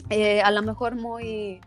eh, 0.09 0.41
a 0.41 0.51
lo 0.51 0.61
mejor 0.61 0.95
muy 0.95 1.59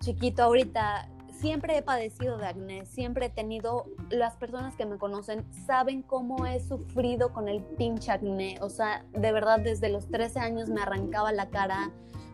chiquito 0.00 0.44
ahorita, 0.44 1.08
siempre 1.32 1.76
he 1.76 1.82
padecido 1.82 2.36
de 2.36 2.46
acné, 2.46 2.86
siempre 2.86 3.26
he 3.26 3.30
tenido, 3.30 3.86
las 4.10 4.36
personas 4.36 4.74
que 4.76 4.86
me 4.86 4.98
conocen 4.98 5.44
saben 5.66 6.02
cómo 6.02 6.46
he 6.46 6.60
sufrido 6.60 7.32
con 7.32 7.48
el 7.48 7.62
pinche 7.62 8.12
acné, 8.12 8.58
o 8.60 8.68
sea, 8.68 9.04
de 9.12 9.32
verdad 9.32 9.60
desde 9.60 9.88
los 9.88 10.08
13 10.08 10.40
años 10.40 10.68
me 10.68 10.80
arrancaba 10.80 11.32
la 11.32 11.48
cara, 11.48 11.90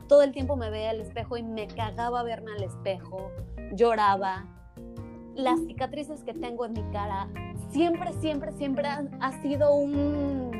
todo 0.09 0.22
el 0.22 0.33
tiempo 0.33 0.57
me 0.57 0.70
veía 0.70 0.90
al 0.90 1.00
espejo 1.00 1.37
y 1.37 1.42
me 1.42 1.66
cagaba 1.66 2.22
verme 2.22 2.53
al 2.53 2.62
espejo, 2.62 3.31
lloraba, 3.72 4.46
las 5.37 5.61
cicatrices 5.66 6.23
que 6.25 6.35
tengo 6.35 6.64
en 6.64 6.73
mi 6.75 6.83
cara 6.92 7.29
siempre, 7.70 8.12
siempre, 8.20 8.53
siempre 8.53 8.88
ha, 8.88 9.42
sido 9.42 9.75
un 9.75 10.53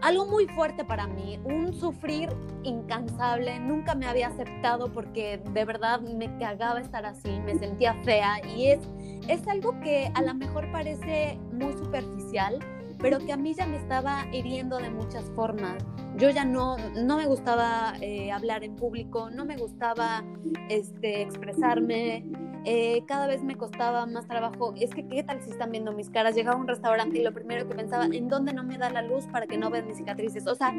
algo 0.00 0.26
muy 0.26 0.46
fuerte 0.48 0.84
para 0.84 1.06
mí, 1.06 1.38
un 1.44 1.72
sufrir 1.72 2.28
incansable. 2.64 3.60
Nunca 3.60 3.94
me 3.94 4.06
había 4.06 4.28
aceptado 4.28 4.92
porque 4.92 5.40
de 5.52 5.64
verdad 5.64 6.00
me 6.00 6.36
cagaba 6.38 6.80
estar 6.80 7.06
así, 7.06 7.30
me 7.44 7.54
sentía 7.54 7.94
fea 8.02 8.40
y 8.56 8.68
es, 8.68 8.80
es 9.28 9.46
algo 9.46 9.78
que 9.80 10.10
a 10.14 10.22
lo 10.22 10.34
mejor 10.34 10.70
parece 10.72 11.38
muy 11.52 11.72
superficial, 11.74 12.58
pero 13.02 13.18
que 13.18 13.32
a 13.32 13.36
mí 13.36 13.52
ya 13.54 13.66
me 13.66 13.76
estaba 13.76 14.26
hiriendo 14.32 14.78
de 14.78 14.88
muchas 14.90 15.24
formas. 15.32 15.84
Yo 16.16 16.30
ya 16.30 16.44
no, 16.44 16.76
no 16.94 17.16
me 17.16 17.26
gustaba 17.26 17.94
eh, 18.00 18.30
hablar 18.30 18.64
en 18.64 18.76
público, 18.76 19.30
no 19.30 19.44
me 19.44 19.56
gustaba 19.56 20.24
este, 20.68 21.22
expresarme, 21.22 22.24
eh, 22.64 23.02
cada 23.06 23.26
vez 23.26 23.42
me 23.42 23.56
costaba 23.56 24.06
más 24.06 24.26
trabajo. 24.28 24.72
Es 24.76 24.90
que, 24.90 25.06
¿qué 25.08 25.24
tal 25.24 25.42
si 25.42 25.50
están 25.50 25.72
viendo 25.72 25.92
mis 25.92 26.10
caras? 26.10 26.36
Llegaba 26.36 26.56
a 26.56 26.60
un 26.60 26.68
restaurante 26.68 27.18
y 27.18 27.22
lo 27.22 27.32
primero 27.32 27.68
que 27.68 27.74
pensaba, 27.74 28.06
¿en 28.06 28.28
dónde 28.28 28.52
no 28.52 28.62
me 28.62 28.78
da 28.78 28.88
la 28.90 29.02
luz 29.02 29.26
para 29.26 29.46
que 29.46 29.58
no 29.58 29.70
vean 29.70 29.86
mis 29.86 29.96
cicatrices? 29.96 30.46
O 30.46 30.54
sea, 30.54 30.72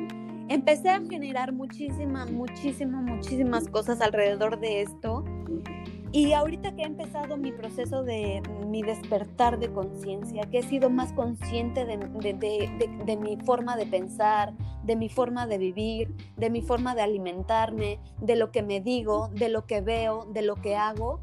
empecé 0.47 0.89
a 0.89 1.01
generar 1.01 1.51
muchísimas, 1.51 2.31
muchísimas, 2.31 3.03
muchísimas 3.03 3.67
cosas 3.67 3.99
alrededor 4.01 4.59
de 4.59 4.81
esto. 4.81 5.25
Y 6.13 6.33
ahorita 6.33 6.75
que 6.75 6.83
he 6.83 6.85
empezado 6.85 7.37
mi 7.37 7.51
proceso 7.51 8.03
de 8.03 8.43
mi 8.67 8.83
despertar 8.83 9.57
de 9.57 9.73
conciencia, 9.73 10.43
que 10.43 10.59
he 10.59 10.63
sido 10.63 10.91
más 10.91 11.11
consciente 11.13 11.85
de, 11.85 11.97
de, 11.97 13.17
mi 13.17 13.35
forma 13.37 13.75
de 13.75 13.87
pensar, 13.87 14.53
de 14.83 14.95
mi 14.95 15.09
forma 15.09 15.47
de 15.47 15.57
vivir, 15.57 16.15
de 16.37 16.51
mi 16.51 16.61
forma 16.61 16.93
de 16.93 17.01
alimentarme, 17.01 17.99
de 18.21 18.35
lo 18.35 18.51
que 18.51 18.61
me 18.61 18.79
digo, 18.79 19.29
de 19.29 19.49
lo 19.49 19.65
que 19.65 19.81
veo, 19.81 20.27
de 20.31 20.43
lo 20.43 20.55
que 20.57 20.75
hago, 20.75 21.19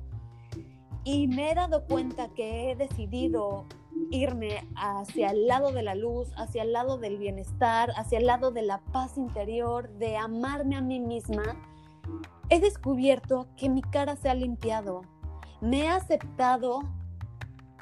y 1.04 1.28
me 1.28 1.52
he 1.52 1.54
dado 1.54 1.86
cuenta 1.86 2.28
que 2.34 2.72
he 2.72 2.74
decidido 2.74 3.66
irme 4.10 4.66
hacia 4.74 5.28
el 5.28 5.46
lado 5.46 5.70
de 5.70 5.84
la 5.84 5.94
luz, 5.94 6.32
hacia 6.36 6.64
el 6.64 6.72
lado 6.72 6.98
del 6.98 7.16
bienestar, 7.16 7.92
hacia 7.94 8.18
el 8.18 8.26
lado 8.26 8.50
de 8.50 8.62
la 8.62 8.78
paz 8.92 9.16
interior, 9.16 9.88
de 9.98 10.16
amarme 10.16 10.74
a 10.74 10.80
mí 10.80 10.98
misma, 10.98 11.54
he 12.50 12.58
descubierto 12.58 13.46
que 13.56 13.68
mi 13.68 13.80
cara 13.80 14.16
se 14.16 14.28
ha 14.28 14.34
limpiado, 14.34 15.02
me 15.60 15.84
he 15.84 15.88
aceptado, 15.88 16.80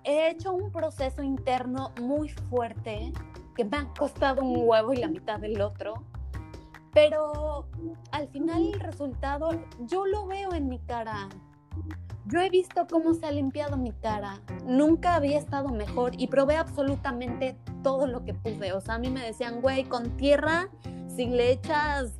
he 0.05 0.31
hecho 0.31 0.53
un 0.53 0.71
proceso 0.71 1.23
interno 1.23 1.93
muy 2.01 2.29
fuerte 2.29 3.13
que 3.57 3.65
me 3.65 3.79
ha 3.79 3.93
costado 3.99 4.43
un 4.43 4.69
huevo 4.69 4.93
y 4.93 4.99
la 4.99 5.09
mitad 5.09 5.41
del 5.41 5.61
otro, 5.63 6.05
pero 6.93 7.67
al 8.13 8.29
final 8.29 8.75
el 8.75 8.81
resultado 8.81 9.51
yo 9.81 10.05
lo 10.07 10.27
veo 10.27 10.53
en 10.53 10.69
mi 10.69 10.79
cara. 10.81 11.29
Yo 12.27 12.41
he 12.41 12.51
visto 12.51 12.87
cómo 12.91 13.15
se 13.15 13.25
ha 13.25 13.31
limpiado 13.31 13.79
mi 13.79 13.93
cara. 13.93 14.43
Nunca 14.67 15.15
había 15.15 15.39
estado 15.39 15.71
mejor 15.71 16.13
y 16.19 16.27
probé 16.27 16.57
absolutamente 16.57 17.57
todo 17.83 18.07
lo 18.07 18.23
que 18.25 18.35
pude. 18.35 18.75
O 18.75 18.83
sea, 18.83 18.97
a 18.97 18.99
mí 18.99 19.09
me 19.09 19.23
decían, 19.25 19.63
güey, 19.63 19.85
con 19.85 20.15
tierra, 20.19 20.69
si 21.09 21.27
le 21.27 21.53
echas 21.53 22.19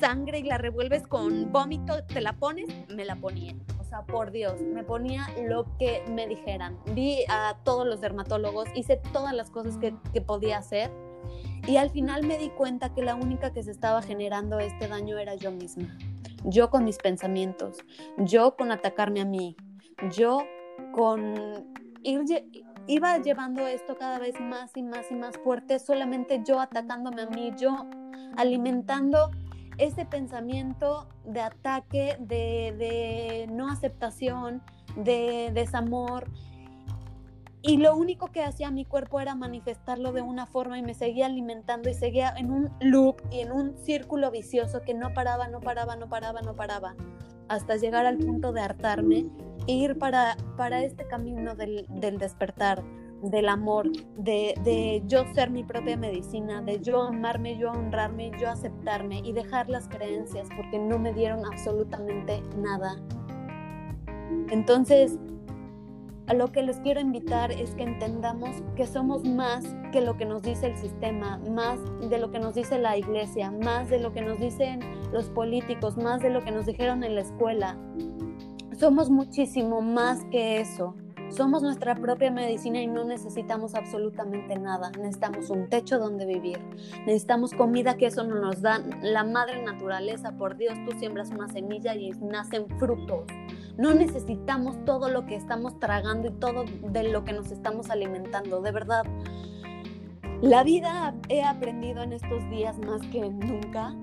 sangre 0.00 0.40
y 0.40 0.42
la 0.42 0.58
revuelves 0.58 1.06
con 1.06 1.52
vómito, 1.52 2.04
te 2.04 2.20
la 2.20 2.32
pones, 2.34 2.66
me 2.88 3.04
la 3.04 3.16
ponía. 3.16 3.54
O 3.80 3.84
sea, 3.84 4.02
por 4.02 4.30
Dios, 4.30 4.60
me 4.60 4.82
ponía 4.82 5.26
lo 5.46 5.64
que 5.78 6.02
me 6.10 6.26
dijeran. 6.26 6.78
Vi 6.94 7.24
a 7.28 7.56
todos 7.64 7.86
los 7.86 8.00
dermatólogos, 8.00 8.68
hice 8.74 9.00
todas 9.12 9.34
las 9.34 9.50
cosas 9.50 9.78
que, 9.78 9.94
que 10.12 10.20
podía 10.20 10.58
hacer. 10.58 10.90
Y 11.66 11.76
al 11.76 11.90
final 11.90 12.26
me 12.26 12.38
di 12.38 12.50
cuenta 12.50 12.94
que 12.94 13.02
la 13.02 13.14
única 13.14 13.52
que 13.52 13.62
se 13.62 13.70
estaba 13.70 14.02
generando 14.02 14.58
este 14.60 14.88
daño 14.88 15.18
era 15.18 15.34
yo 15.34 15.50
misma 15.50 15.96
yo 16.46 16.70
con 16.70 16.84
mis 16.84 16.98
pensamientos, 16.98 17.78
yo 18.18 18.56
con 18.56 18.70
atacarme 18.70 19.20
a 19.20 19.24
mí, 19.24 19.56
yo 20.12 20.44
con 20.92 21.34
ir, 22.02 22.22
iba 22.86 23.18
llevando 23.18 23.66
esto 23.66 23.96
cada 23.96 24.18
vez 24.18 24.40
más 24.40 24.76
y 24.76 24.82
más 24.82 25.10
y 25.10 25.14
más 25.14 25.36
fuerte, 25.38 25.78
solamente 25.78 26.42
yo 26.44 26.60
atacándome 26.60 27.22
a 27.22 27.26
mí, 27.26 27.52
yo 27.58 27.86
alimentando 28.36 29.30
ese 29.78 30.04
pensamiento 30.04 31.08
de 31.24 31.40
ataque, 31.40 32.16
de, 32.20 32.74
de 32.78 33.46
no 33.50 33.68
aceptación, 33.68 34.62
de 34.96 35.50
desamor, 35.52 36.30
y 37.66 37.78
lo 37.78 37.96
único 37.96 38.28
que 38.28 38.44
hacía 38.44 38.70
mi 38.70 38.84
cuerpo 38.84 39.20
era 39.20 39.34
manifestarlo 39.34 40.12
de 40.12 40.22
una 40.22 40.46
forma 40.46 40.78
y 40.78 40.82
me 40.82 40.94
seguía 40.94 41.26
alimentando 41.26 41.90
y 41.90 41.94
seguía 41.94 42.32
en 42.36 42.52
un 42.52 42.70
loop 42.80 43.20
y 43.32 43.40
en 43.40 43.50
un 43.50 43.76
círculo 43.76 44.30
vicioso 44.30 44.82
que 44.82 44.94
no 44.94 45.12
paraba, 45.12 45.48
no 45.48 45.58
paraba, 45.58 45.96
no 45.96 46.08
paraba, 46.08 46.42
no 46.42 46.54
paraba, 46.54 46.94
hasta 47.48 47.74
llegar 47.74 48.06
al 48.06 48.18
punto 48.18 48.52
de 48.52 48.60
hartarme 48.60 49.26
e 49.66 49.72
ir 49.72 49.98
para, 49.98 50.36
para 50.56 50.84
este 50.84 51.08
camino 51.08 51.56
del, 51.56 51.86
del 51.88 52.18
despertar, 52.18 52.84
del 53.22 53.48
amor, 53.48 53.90
de, 54.16 54.54
de, 54.62 55.02
yo 55.06 55.24
ser 55.34 55.50
mi 55.50 55.64
propia 55.64 55.96
medicina, 55.96 56.62
de 56.62 56.80
yo 56.80 57.02
amarme, 57.02 57.56
yo 57.58 57.70
honrarme, 57.70 58.30
yo 58.38 58.48
aceptarme 58.48 59.20
y 59.20 59.32
dejar 59.32 59.68
las 59.68 59.88
creencias 59.88 60.48
porque 60.56 60.78
no 60.78 60.98
me 60.98 61.12
dieron 61.12 61.44
absolutamente 61.44 62.42
nada. 62.56 62.96
Entonces, 64.50 65.18
a 66.26 66.34
lo 66.34 66.50
que 66.50 66.62
les 66.62 66.80
quiero 66.80 67.00
invitar 67.00 67.52
es 67.52 67.74
que 67.76 67.84
entendamos 67.84 68.50
que 68.74 68.86
somos 68.86 69.24
más 69.24 69.64
que 69.92 70.00
lo 70.00 70.16
que 70.16 70.24
nos 70.24 70.42
dice 70.42 70.66
el 70.66 70.76
sistema, 70.76 71.38
más 71.50 71.78
de 72.08 72.18
lo 72.18 72.30
que 72.32 72.40
nos 72.40 72.54
dice 72.54 72.78
la 72.78 72.96
iglesia, 72.96 73.52
más 73.52 73.88
de 73.88 74.00
lo 74.00 74.12
que 74.12 74.22
nos 74.22 74.40
dicen 74.40 74.80
los 75.12 75.30
políticos, 75.30 75.96
más 75.96 76.20
de 76.22 76.30
lo 76.30 76.42
que 76.42 76.50
nos 76.50 76.66
dijeron 76.66 77.04
en 77.04 77.14
la 77.14 77.20
escuela. 77.20 77.76
Somos 78.76 79.08
muchísimo 79.08 79.80
más 79.80 80.24
que 80.26 80.60
eso. 80.60 80.96
Somos 81.28 81.62
nuestra 81.62 81.94
propia 81.96 82.30
medicina 82.30 82.80
y 82.80 82.86
no 82.86 83.04
necesitamos 83.04 83.74
absolutamente 83.74 84.58
nada. 84.58 84.90
Necesitamos 84.92 85.50
un 85.50 85.68
techo 85.68 85.98
donde 85.98 86.24
vivir. 86.24 86.58
Necesitamos 87.04 87.52
comida 87.52 87.96
que 87.96 88.06
eso 88.06 88.24
no 88.24 88.36
nos 88.36 88.62
da 88.62 88.82
la 89.02 89.24
madre 89.24 89.62
naturaleza. 89.62 90.36
Por 90.36 90.56
Dios, 90.56 90.74
tú 90.86 90.96
siembras 90.98 91.30
una 91.30 91.48
semilla 91.48 91.94
y 91.94 92.10
nacen 92.12 92.68
frutos. 92.78 93.26
No 93.76 93.92
necesitamos 93.92 94.82
todo 94.84 95.08
lo 95.10 95.26
que 95.26 95.34
estamos 95.34 95.78
tragando 95.78 96.28
y 96.28 96.32
todo 96.32 96.64
de 96.64 97.02
lo 97.02 97.24
que 97.24 97.32
nos 97.32 97.50
estamos 97.50 97.90
alimentando. 97.90 98.62
De 98.62 98.70
verdad, 98.70 99.04
la 100.42 100.62
vida 100.62 101.14
he 101.28 101.42
aprendido 101.42 102.02
en 102.02 102.12
estos 102.12 102.48
días 102.50 102.78
más 102.78 103.00
que 103.08 103.28
nunca 103.28 103.94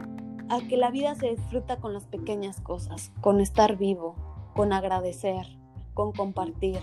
a 0.49 0.59
que 0.67 0.77
la 0.77 0.91
vida 0.91 1.15
se 1.15 1.29
disfruta 1.29 1.77
con 1.77 1.93
las 1.93 2.05
pequeñas 2.05 2.59
cosas, 2.59 3.11
con 3.21 3.39
estar 3.39 3.77
vivo, 3.77 4.15
con 4.53 4.73
agradecer, 4.73 5.45
con 5.93 6.11
compartir, 6.11 6.79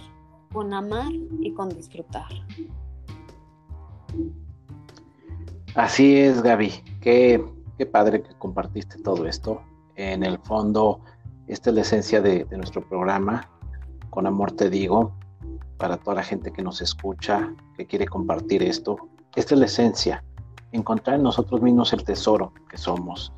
con 0.53 0.73
amar 0.75 1.13
y 1.41 1.53
con 1.53 1.69
disfrutar. 1.69 2.29
Así 5.75 6.17
es, 6.17 6.43
Gaby. 6.43 6.73
Qué, 7.01 7.45
qué 7.79 7.87
padre 7.87 8.23
que 8.23 8.35
compartiste 8.35 9.01
todo 9.03 9.27
esto. 9.27 9.63
En 9.95 10.25
el 10.25 10.39
fondo, 10.39 11.01
esta 11.47 11.71
es 11.71 11.77
la 11.77 11.83
esencia 11.83 12.21
de, 12.21 12.45
de 12.45 12.57
nuestro 12.57 12.87
programa. 12.89 13.49
Con 14.11 14.27
amor 14.27 14.53
te 14.53 14.69
digo, 14.69 15.13
para 15.79 15.97
toda 15.97 16.17
la 16.17 16.23
gente 16.23 16.53
que 16.53 16.63
nos 16.63 16.81
escucha, 16.83 17.55
que 17.77 17.87
quiere 17.87 18.07
compartir 18.07 18.63
esto, 18.63 18.97
esta 19.37 19.55
es 19.55 19.61
la 19.61 19.67
esencia, 19.67 20.25
encontrar 20.73 21.17
en 21.17 21.23
nosotros 21.23 21.63
mismos 21.63 21.93
el 21.93 22.05
tesoro 22.05 22.53
que 22.69 22.77
somos. 22.77 23.33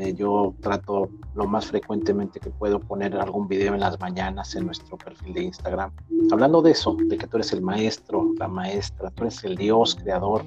Eh, 0.00 0.14
yo 0.14 0.54
trato 0.60 1.08
lo 1.34 1.48
más 1.48 1.66
frecuentemente 1.66 2.38
que 2.38 2.50
puedo 2.50 2.78
poner 2.78 3.16
algún 3.16 3.48
video 3.48 3.74
en 3.74 3.80
las 3.80 3.98
mañanas 3.98 4.54
en 4.54 4.66
nuestro 4.66 4.96
perfil 4.96 5.34
de 5.34 5.42
Instagram, 5.42 5.90
hablando 6.30 6.62
de 6.62 6.70
eso, 6.70 6.96
de 6.96 7.18
que 7.18 7.26
tú 7.26 7.36
eres 7.36 7.52
el 7.52 7.62
maestro, 7.62 8.32
la 8.38 8.46
maestra, 8.46 9.10
tú 9.10 9.24
eres 9.24 9.42
el 9.42 9.56
Dios 9.56 9.96
creador. 9.96 10.44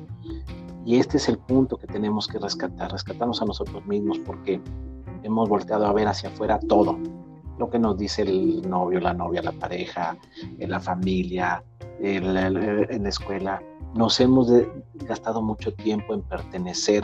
Y 0.86 1.00
este 1.00 1.18
es 1.18 1.28
el 1.28 1.38
punto 1.38 1.78
que 1.78 1.86
tenemos 1.86 2.30
que 2.30 2.40
rescatar, 2.40 2.94
rescatarnos 2.94 3.42
a 3.42 3.46
nosotros 3.46 3.86
mismos 3.86 4.20
porque 4.20 4.62
hemos 5.22 5.50
volteado 5.50 5.86
a 5.86 5.92
ver 5.92 6.08
hacia 6.08 6.30
afuera 6.30 6.58
todo, 6.58 6.98
lo 7.60 7.70
que 7.70 7.78
nos 7.78 7.98
dice 7.98 8.22
el 8.22 8.62
novio, 8.70 9.02
la 9.02 9.14
novia, 9.14 9.42
la 9.42 9.52
pareja, 9.52 10.18
la 10.60 10.80
familia, 10.80 11.62
en 12.00 13.04
la 13.04 13.10
escuela, 13.10 13.62
nos 13.96 14.18
hemos 14.22 14.50
gastado 15.06 15.42
mucho 15.42 15.74
tiempo 15.74 16.14
en 16.14 16.22
pertenecer 16.22 17.04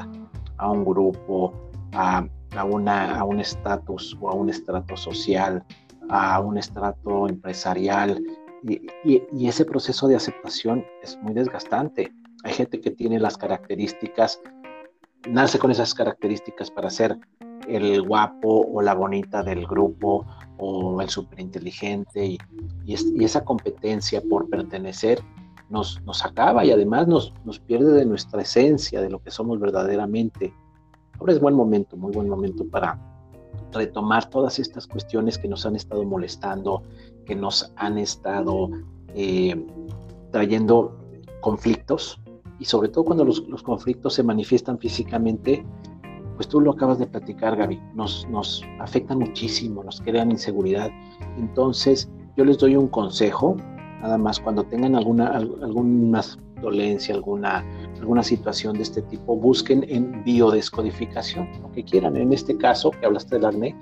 a 0.55 0.71
un 0.71 0.85
grupo, 0.85 1.53
a, 1.91 2.25
una, 2.63 3.19
a 3.19 3.23
un 3.23 3.39
estatus 3.39 4.17
o 4.21 4.29
a 4.29 4.33
un 4.33 4.49
estrato 4.49 4.97
social, 4.97 5.63
a 6.09 6.39
un 6.39 6.57
estrato 6.57 7.27
empresarial. 7.27 8.23
Y, 8.63 9.47
ese 9.47 9.65
proceso 9.65 10.07
de 10.07 10.15
aceptación 10.15 10.85
es 11.03 11.17
muy 11.21 11.33
desgastante. 11.33 12.11
Hay 12.43 12.53
gente 12.53 12.81
que 12.81 12.91
tiene 12.91 13.19
las 13.19 13.37
características, 13.37 14.41
nace 15.29 15.59
con 15.59 15.71
esas 15.71 15.93
características 15.93 16.71
para 16.71 16.89
ser 16.89 17.17
el 17.67 18.01
guapo 18.01 18.65
o 18.71 18.81
la 18.81 18.93
bonita 18.93 19.43
del 19.43 19.65
grupo 19.67 20.25
o 20.57 21.01
el 21.01 21.09
superinteligente 21.09 22.25
y, 22.25 22.37
y 22.85 23.23
esa 23.23 23.43
competencia 23.43 24.21
por 24.21 24.49
pertenecer 24.49 25.21
nos, 25.69 26.01
nos 26.03 26.23
acaba 26.23 26.65
y 26.65 26.71
además 26.71 27.07
nos, 27.07 27.33
nos 27.45 27.59
pierde 27.59 27.93
de 27.93 28.05
nuestra 28.05 28.41
esencia, 28.41 29.01
de 29.01 29.09
lo 29.09 29.19
que 29.19 29.31
somos 29.31 29.59
verdaderamente. 29.59 30.53
Ahora 31.19 31.33
es 31.33 31.39
buen 31.39 31.55
momento, 31.55 31.97
muy 31.97 32.11
buen 32.11 32.29
momento 32.29 32.65
para 32.67 32.99
retomar 33.73 34.29
todas 34.29 34.59
estas 34.59 34.87
cuestiones 34.87 35.37
que 35.37 35.47
nos 35.47 35.65
han 35.65 35.75
estado 35.75 36.03
molestando, 36.03 36.83
que 37.25 37.35
nos 37.35 37.71
han 37.75 37.97
estado 37.97 38.69
eh, 39.13 39.65
trayendo 40.31 40.97
conflictos 41.41 42.19
y 42.59 42.65
sobre 42.65 42.89
todo 42.89 43.05
cuando 43.05 43.25
los, 43.25 43.47
los, 43.47 43.61
conflictos 43.63 44.15
se 44.15 44.23
manifiestan 44.23 44.79
físicamente, 44.79 45.65
pues 46.35 46.47
tú 46.47 46.61
lo 46.61 46.71
acabas 46.71 46.99
de 46.99 47.07
platicar, 47.07 47.55
Gaby, 47.55 47.79
nos, 47.93 48.27
nos 48.29 48.63
afectan 48.79 49.19
muchísimo, 49.19 49.83
nos 49.83 50.01
crean 50.01 50.31
inseguridad. 50.31 50.89
Entonces, 51.37 52.09
yo 52.35 52.45
les 52.45 52.57
doy 52.57 52.75
un 52.75 52.87
consejo 52.87 53.57
Nada 54.01 54.17
más 54.17 54.39
cuando 54.39 54.63
tengan 54.63 54.95
alguna, 54.95 55.27
alguna 55.27 56.21
dolencia, 56.61 57.15
alguna, 57.15 57.65
alguna 57.99 58.23
situación 58.23 58.75
de 58.75 58.83
este 58.83 59.01
tipo, 59.03 59.35
busquen 59.35 59.85
en 59.89 60.23
biodescodificación, 60.23 61.49
lo 61.61 61.71
que 61.71 61.83
quieran. 61.83 62.15
En 62.17 62.33
este 62.33 62.57
caso, 62.57 62.91
que 62.91 63.05
hablaste 63.05 63.35
del 63.35 63.45
acné, 63.45 63.75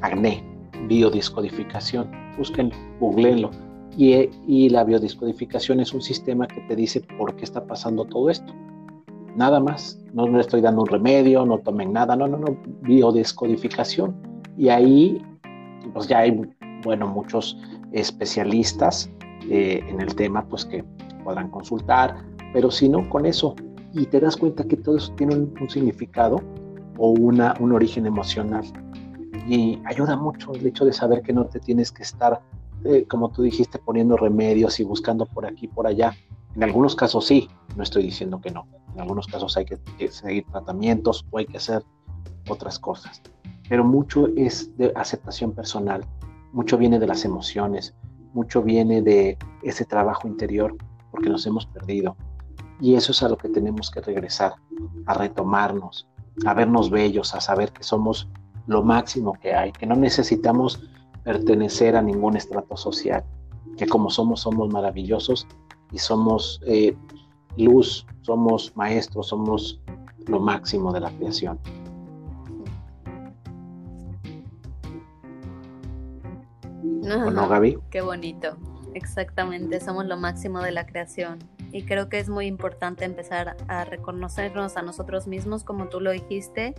acné, 0.00 0.44
biodescodificación. 0.88 2.10
Busquen, 2.38 2.72
googleenlo. 3.00 3.50
Y, 3.96 4.30
y 4.46 4.68
la 4.68 4.84
biodescodificación 4.84 5.80
es 5.80 5.92
un 5.92 6.00
sistema 6.00 6.46
que 6.46 6.60
te 6.62 6.76
dice 6.76 7.00
por 7.18 7.36
qué 7.36 7.44
está 7.44 7.66
pasando 7.66 8.04
todo 8.04 8.30
esto. 8.30 8.52
Nada 9.36 9.60
más. 9.60 9.98
No 10.12 10.26
le 10.26 10.40
estoy 10.40 10.60
dando 10.60 10.82
un 10.82 10.88
remedio, 10.88 11.46
no 11.46 11.58
tomen 11.58 11.92
nada. 11.92 12.16
No, 12.16 12.26
no, 12.26 12.38
no. 12.38 12.56
Biodescodificación. 12.82 14.14
Y 14.56 14.68
ahí, 14.68 15.22
pues 15.92 16.08
ya 16.08 16.20
hay, 16.20 16.40
bueno, 16.82 17.06
muchos 17.06 17.56
especialistas 17.92 19.10
eh, 19.48 19.82
en 19.88 20.00
el 20.00 20.14
tema, 20.14 20.44
pues 20.48 20.64
que 20.64 20.84
podrán 21.24 21.50
consultar, 21.50 22.16
pero 22.52 22.70
si 22.70 22.88
no, 22.88 23.08
con 23.08 23.26
eso, 23.26 23.54
y 23.92 24.06
te 24.06 24.20
das 24.20 24.36
cuenta 24.36 24.64
que 24.64 24.76
todo 24.76 24.96
eso 24.96 25.12
tiene 25.14 25.34
un, 25.34 25.70
significado 25.70 26.40
o 26.96 27.10
una, 27.10 27.54
un 27.60 27.72
origen 27.72 28.06
emocional. 28.06 28.64
Y 29.48 29.80
ayuda 29.84 30.16
mucho 30.16 30.52
el 30.52 30.66
hecho 30.66 30.84
de 30.84 30.92
saber 30.92 31.22
que 31.22 31.32
no 31.32 31.46
te 31.46 31.60
tienes 31.60 31.90
que 31.90 32.02
estar, 32.02 32.40
eh, 32.84 33.04
como 33.08 33.30
tú 33.30 33.42
dijiste, 33.42 33.78
poniendo 33.78 34.16
remedios 34.16 34.78
y 34.80 34.84
buscando 34.84 35.26
por 35.26 35.46
aquí, 35.46 35.66
por 35.66 35.86
allá. 35.86 36.14
En 36.54 36.62
algunos 36.62 36.94
casos 36.94 37.26
sí, 37.26 37.48
no 37.76 37.82
estoy 37.82 38.04
diciendo 38.04 38.40
que 38.40 38.50
no. 38.50 38.66
En 38.94 39.00
algunos 39.00 39.26
casos 39.26 39.56
hay 39.56 39.64
que, 39.64 39.78
que 39.98 40.08
seguir 40.08 40.44
tratamientos 40.50 41.24
o 41.30 41.38
hay 41.38 41.46
que 41.46 41.56
hacer 41.56 41.82
otras 42.48 42.78
cosas. 42.78 43.22
Pero 43.68 43.84
mucho 43.84 44.28
es 44.36 44.76
de 44.76 44.92
aceptación 44.96 45.52
personal, 45.52 46.04
mucho 46.52 46.76
viene 46.76 46.98
de 46.98 47.06
las 47.06 47.24
emociones, 47.24 47.94
mucho 48.34 48.62
viene 48.62 49.02
de 49.02 49.38
ese 49.62 49.84
trabajo 49.84 50.26
interior 50.26 50.76
porque 51.10 51.28
nos 51.28 51.46
hemos 51.46 51.66
perdido. 51.66 52.16
Y 52.80 52.94
eso 52.94 53.12
es 53.12 53.22
a 53.22 53.28
lo 53.28 53.36
que 53.36 53.48
tenemos 53.48 53.90
que 53.90 54.00
regresar, 54.00 54.54
a 55.06 55.14
retomarnos, 55.14 56.08
a 56.46 56.54
vernos 56.54 56.90
bellos, 56.90 57.34
a 57.34 57.40
saber 57.40 57.72
que 57.72 57.82
somos 57.82 58.28
lo 58.66 58.82
máximo 58.82 59.34
que 59.34 59.54
hay, 59.54 59.72
que 59.72 59.86
no 59.86 59.96
necesitamos 59.96 60.80
pertenecer 61.24 61.96
a 61.96 62.02
ningún 62.02 62.36
estrato 62.36 62.76
social, 62.76 63.24
que 63.76 63.86
como 63.86 64.10
somos, 64.10 64.40
somos 64.40 64.72
maravillosos 64.72 65.46
y 65.92 65.98
somos 65.98 66.60
eh, 66.66 66.96
luz, 67.56 68.06
somos 68.22 68.74
maestros, 68.76 69.28
somos 69.28 69.80
lo 70.26 70.40
máximo 70.40 70.92
de 70.92 71.00
la 71.00 71.10
creación. 71.10 71.58
no, 77.30 77.48
Gaby? 77.48 77.78
Qué 77.90 78.02
bonito. 78.02 78.56
Exactamente, 78.94 79.80
somos 79.80 80.06
lo 80.06 80.16
máximo 80.16 80.60
de 80.60 80.72
la 80.72 80.86
creación. 80.86 81.38
Y 81.72 81.84
creo 81.84 82.08
que 82.08 82.18
es 82.18 82.28
muy 82.28 82.46
importante 82.46 83.04
empezar 83.04 83.56
a 83.68 83.84
reconocernos 83.84 84.76
a 84.76 84.82
nosotros 84.82 85.26
mismos, 85.26 85.64
como 85.64 85.88
tú 85.88 86.00
lo 86.00 86.10
dijiste, 86.10 86.74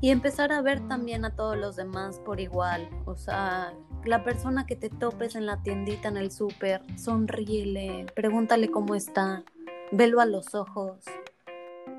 y 0.00 0.10
empezar 0.10 0.52
a 0.52 0.62
ver 0.62 0.86
también 0.86 1.24
a 1.24 1.34
todos 1.34 1.56
los 1.56 1.76
demás 1.76 2.20
por 2.20 2.40
igual. 2.40 2.88
O 3.04 3.16
sea, 3.16 3.72
la 4.04 4.22
persona 4.24 4.66
que 4.66 4.76
te 4.76 4.90
topes 4.90 5.34
en 5.34 5.46
la 5.46 5.62
tiendita, 5.62 6.08
en 6.08 6.16
el 6.16 6.30
súper, 6.30 6.82
sonríele, 6.96 8.06
pregúntale 8.14 8.70
cómo 8.70 8.94
está, 8.94 9.42
velo 9.90 10.20
a 10.20 10.26
los 10.26 10.54
ojos. 10.54 11.04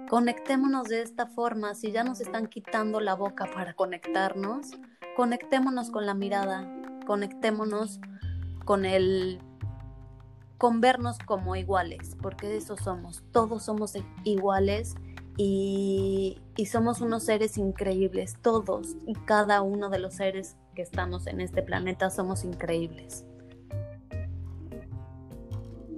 Conectémonos 0.10 0.88
de 0.88 1.02
esta 1.02 1.28
forma, 1.28 1.76
si 1.76 1.92
ya 1.92 2.04
nos 2.04 2.20
están 2.20 2.48
quitando 2.48 3.00
la 3.00 3.16
boca 3.16 3.48
para 3.54 3.74
conectarnos, 3.74 4.72
conectémonos 5.16 5.92
con 5.92 6.06
la 6.06 6.14
mirada, 6.14 6.68
conectémonos 7.06 8.00
con 8.66 8.86
el 8.86 9.40
con 10.60 10.82
vernos 10.82 11.18
como 11.26 11.56
iguales, 11.56 12.16
porque 12.22 12.56
eso 12.56 12.78
somos, 12.78 13.24
todos 13.32 13.64
somos 13.64 13.94
iguales 14.26 14.96
y, 15.38 16.38
y, 16.58 16.66
somos 16.66 17.00
unos 17.00 17.24
seres 17.24 17.58
increíbles, 17.58 18.36
todos 18.42 18.98
y 19.08 19.14
cada 19.14 19.62
uno 19.62 19.90
de 19.90 20.00
los 20.00 20.16
seres 20.16 20.58
que 20.76 20.82
estamos 20.82 21.28
en 21.28 21.40
este 21.40 21.64
planeta 21.64 22.10
somos 22.10 22.44
increíbles. 22.44 23.26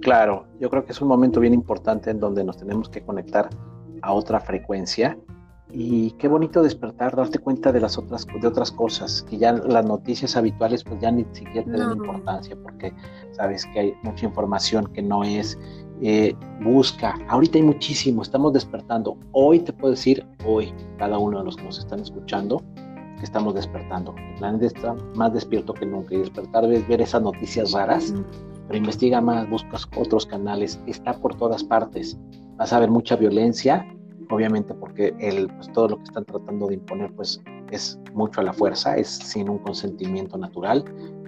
Claro, 0.00 0.46
yo 0.60 0.70
creo 0.70 0.84
que 0.84 0.92
es 0.92 1.00
un 1.00 1.08
momento 1.08 1.40
bien 1.40 1.54
importante 1.54 2.10
en 2.10 2.20
donde 2.20 2.44
nos 2.44 2.56
tenemos 2.56 2.88
que 2.88 3.02
conectar 3.02 3.50
a 4.00 4.12
otra 4.12 4.40
frecuencia 4.40 5.18
y 5.72 6.10
qué 6.12 6.28
bonito 6.28 6.62
despertar, 6.62 7.16
darte 7.16 7.38
cuenta 7.38 7.72
de 7.72 7.80
las 7.80 7.96
otras 7.96 8.26
de 8.26 8.46
otras 8.46 8.70
cosas, 8.70 9.22
que 9.22 9.38
ya 9.38 9.52
las 9.52 9.84
noticias 9.84 10.36
habituales 10.36 10.84
pues 10.84 11.00
ya 11.00 11.10
ni 11.10 11.24
siquiera 11.32 11.64
tienen 11.64 11.92
importancia 11.92 12.56
porque 12.62 12.92
sabes 13.32 13.64
que 13.72 13.80
hay 13.80 13.94
mucha 14.02 14.26
información 14.26 14.86
que 14.92 15.02
no 15.02 15.24
es 15.24 15.58
eh, 16.02 16.34
busca, 16.62 17.14
ahorita 17.28 17.58
hay 17.58 17.64
muchísimo, 17.64 18.22
estamos 18.22 18.52
despertando. 18.52 19.16
Hoy 19.32 19.60
te 19.60 19.72
puedo 19.72 19.92
decir, 19.92 20.26
hoy, 20.44 20.74
cada 20.98 21.16
uno 21.16 21.38
de 21.38 21.44
los 21.44 21.56
que 21.56 21.62
nos 21.62 21.78
están 21.78 22.00
escuchando, 22.00 22.60
que 23.18 23.24
estamos 23.24 23.54
despertando. 23.54 24.14
El 24.16 24.34
planeta 24.34 24.66
está 24.66 24.94
más 25.14 25.32
despierto 25.32 25.72
que 25.72 25.86
nunca 25.86 26.14
y 26.14 26.18
despertar 26.18 26.64
es 26.72 26.86
ver 26.88 27.00
esas 27.00 27.22
noticias 27.22 27.72
raras, 27.72 28.12
pero 28.66 28.78
investiga 28.78 29.20
más, 29.20 29.48
buscas 29.48 29.88
otros 29.96 30.26
canales, 30.26 30.80
está 30.86 31.12
por 31.14 31.36
todas 31.36 31.62
partes. 31.62 32.18
Vas 32.56 32.72
a 32.72 32.80
ver 32.80 32.90
mucha 32.90 33.14
violencia, 33.14 33.86
obviamente 34.30 34.74
porque 34.74 35.14
el, 35.18 35.48
pues, 35.48 35.72
todo 35.72 35.88
lo 35.88 35.96
que 35.98 36.04
están 36.04 36.24
tratando 36.24 36.68
de 36.68 36.74
imponer 36.74 37.12
pues 37.14 37.40
es 37.70 37.98
mucho 38.14 38.40
a 38.40 38.44
la 38.44 38.52
fuerza, 38.52 38.96
es 38.96 39.08
sin 39.08 39.48
un 39.48 39.58
consentimiento 39.58 40.36
natural. 40.36 40.84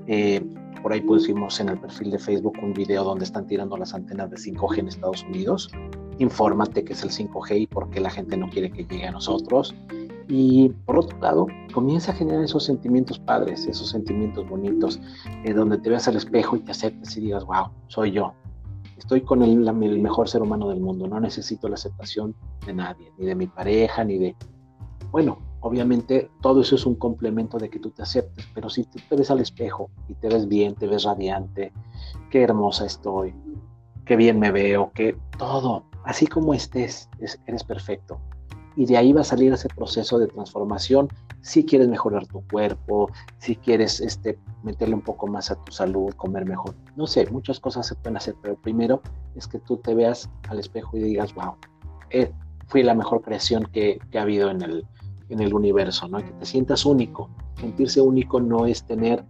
Eh, 0.06 0.42
por 0.82 0.92
ahí 0.92 1.00
pusimos 1.00 1.58
en 1.60 1.70
el 1.70 1.78
perfil 1.78 2.10
de 2.10 2.18
Facebook 2.18 2.58
un 2.62 2.74
video 2.74 3.04
donde 3.04 3.24
están 3.24 3.46
tirando 3.46 3.76
las 3.76 3.94
antenas 3.94 4.30
de 4.30 4.36
5G 4.36 4.80
en 4.80 4.88
Estados 4.88 5.24
Unidos. 5.24 5.70
Infórmate 6.18 6.84
qué 6.84 6.92
es 6.92 7.02
el 7.02 7.10
5G 7.10 7.60
y 7.60 7.66
por 7.66 7.88
qué 7.88 8.00
la 8.00 8.10
gente 8.10 8.36
no 8.36 8.50
quiere 8.50 8.70
que 8.70 8.84
llegue 8.84 9.06
a 9.06 9.10
nosotros. 9.10 9.74
Y 10.28 10.70
por 10.86 10.98
otro 10.98 11.18
lado, 11.20 11.46
comienza 11.72 12.12
a 12.12 12.14
generar 12.14 12.44
esos 12.44 12.64
sentimientos 12.64 13.18
padres, 13.18 13.66
esos 13.66 13.90
sentimientos 13.90 14.48
bonitos, 14.48 15.00
eh, 15.44 15.52
donde 15.52 15.78
te 15.78 15.90
veas 15.90 16.06
al 16.08 16.16
espejo 16.16 16.56
y 16.56 16.60
te 16.60 16.72
aceptes 16.72 17.16
y 17.16 17.20
digas, 17.22 17.44
wow, 17.44 17.68
soy 17.88 18.12
yo. 18.12 18.34
Estoy 18.96 19.22
con 19.22 19.42
el, 19.42 19.58
mejor 20.00 20.28
ser 20.28 20.42
humano 20.42 20.68
del 20.68 20.80
mundo, 20.80 21.06
no 21.06 21.20
necesito 21.20 21.68
la 21.68 21.74
aceptación 21.74 22.34
de 22.66 22.74
nadie, 22.74 23.12
ni 23.18 23.26
de 23.26 23.34
mi 23.34 23.46
pareja, 23.46 24.04
ni 24.04 24.18
de... 24.18 24.36
Bueno, 25.10 25.38
obviamente 25.60 26.30
todo 26.40 26.60
eso 26.60 26.74
es 26.74 26.86
un 26.86 26.94
complemento 26.96 27.58
de 27.58 27.70
que 27.70 27.78
tú 27.78 27.90
te 27.90 28.02
aceptes, 28.02 28.46
pero 28.54 28.68
si 28.68 28.84
tú 28.84 28.98
te 29.08 29.16
ves 29.16 29.30
al 29.30 29.40
espejo 29.40 29.90
y 30.08 30.14
te 30.14 30.28
ves 30.28 30.46
bien, 30.48 30.74
te 30.74 30.86
ves 30.86 31.04
radiante, 31.04 31.72
qué 32.30 32.42
hermosa 32.42 32.86
estoy, 32.86 33.34
qué 34.04 34.16
bien 34.16 34.38
me 34.38 34.50
veo, 34.50 34.90
que 34.92 35.16
todo, 35.38 35.84
así 36.04 36.26
como 36.26 36.54
estés, 36.54 37.08
eres 37.46 37.64
perfecto 37.64 38.20
y 38.76 38.86
de 38.86 38.96
ahí 38.96 39.12
va 39.12 39.20
a 39.20 39.24
salir 39.24 39.52
ese 39.52 39.68
proceso 39.68 40.18
de 40.18 40.26
transformación 40.26 41.08
si 41.42 41.64
quieres 41.64 41.88
mejorar 41.88 42.26
tu 42.26 42.42
cuerpo, 42.48 43.10
si 43.38 43.56
quieres 43.56 44.00
este, 44.00 44.38
meterle 44.62 44.94
un 44.94 45.02
poco 45.02 45.26
más 45.26 45.50
a 45.50 45.56
tu 45.56 45.72
salud, 45.72 46.12
comer 46.14 46.46
mejor. 46.46 46.74
No 46.96 47.06
sé, 47.06 47.26
muchas 47.30 47.60
cosas 47.60 47.86
se 47.86 47.94
pueden 47.94 48.16
hacer, 48.16 48.34
pero 48.42 48.56
primero 48.56 49.02
es 49.36 49.46
que 49.46 49.58
tú 49.58 49.76
te 49.76 49.94
veas 49.94 50.30
al 50.48 50.58
espejo 50.58 50.96
y 50.96 51.00
digas, 51.02 51.34
wow, 51.34 51.54
eh, 52.10 52.32
fui 52.66 52.82
la 52.82 52.94
mejor 52.94 53.22
creación 53.22 53.66
que, 53.72 53.98
ha 54.14 54.22
habido 54.22 54.50
en 54.50 54.62
el, 54.62 54.86
en 55.28 55.40
el 55.40 55.54
universo, 55.54 56.08
¿no? 56.08 56.18
que 56.18 56.32
te 56.32 56.46
sientas 56.46 56.86
único. 56.86 57.28
Sentirse 57.60 58.00
único 58.00 58.40
no 58.40 58.66
es 58.66 58.82
tener 58.84 59.24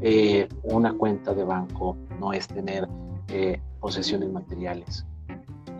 eh, 0.00 0.48
una 0.64 0.92
cuenta 0.92 1.34
de 1.34 1.44
banco, 1.44 1.96
no 2.20 2.32
es 2.32 2.48
tener 2.48 2.88
eh, 3.28 3.60
posesiones 3.80 4.30
materiales. 4.30 5.06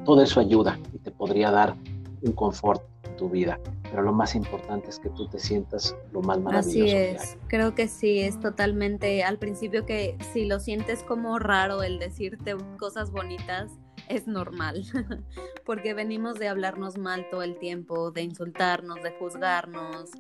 Todo 0.05 0.23
eso 0.23 0.41
ayuda 0.41 0.79
y 0.95 0.99
te 0.99 1.11
podría 1.11 1.51
dar 1.51 1.77
un 2.23 2.33
confort 2.33 2.83
en 3.05 3.17
tu 3.17 3.29
vida, 3.29 3.61
pero 3.83 4.03
lo 4.03 4.13
más 4.13 4.35
importante 4.35 4.91
es 4.91 4.99
que 4.99 5.09
tú 5.11 5.29
te 5.29 5.39
sientas 5.39 5.97
lo 6.13 6.21
más 6.23 6.41
maravilloso. 6.41 6.85
Así 6.85 6.91
es, 6.91 7.39
creo 7.49 7.75
que 7.75 7.89
sí, 7.89 8.21
es 8.21 8.39
totalmente, 8.41 9.23
al 9.25 9.39
principio 9.39 9.87
que 9.87 10.17
si 10.33 10.47
lo 10.47 10.61
sientes 10.61 11.03
como 11.03 11.39
raro 11.39 11.83
el 11.83 11.99
decirte 11.99 12.57
cosas 12.79 13.11
bonitas, 13.11 13.71
es 14.09 14.27
normal, 14.27 14.85
porque 15.65 15.95
venimos 15.95 16.39
de 16.39 16.49
hablarnos 16.49 16.99
mal 16.99 17.27
todo 17.31 17.43
el 17.43 17.59
tiempo, 17.59 18.11
de 18.11 18.23
insultarnos, 18.23 19.03
de 19.03 19.11
juzgarnos. 19.13 20.11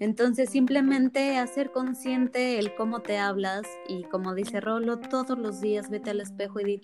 Entonces 0.00 0.50
simplemente 0.50 1.38
hacer 1.38 1.70
consciente 1.70 2.58
el 2.58 2.74
cómo 2.74 3.00
te 3.00 3.18
hablas 3.18 3.62
y 3.88 4.02
como 4.04 4.34
dice 4.34 4.60
Rolo, 4.60 4.98
todos 4.98 5.38
los 5.38 5.60
días 5.60 5.90
vete 5.90 6.10
al 6.10 6.20
espejo 6.20 6.58
y 6.58 6.64
di, 6.64 6.80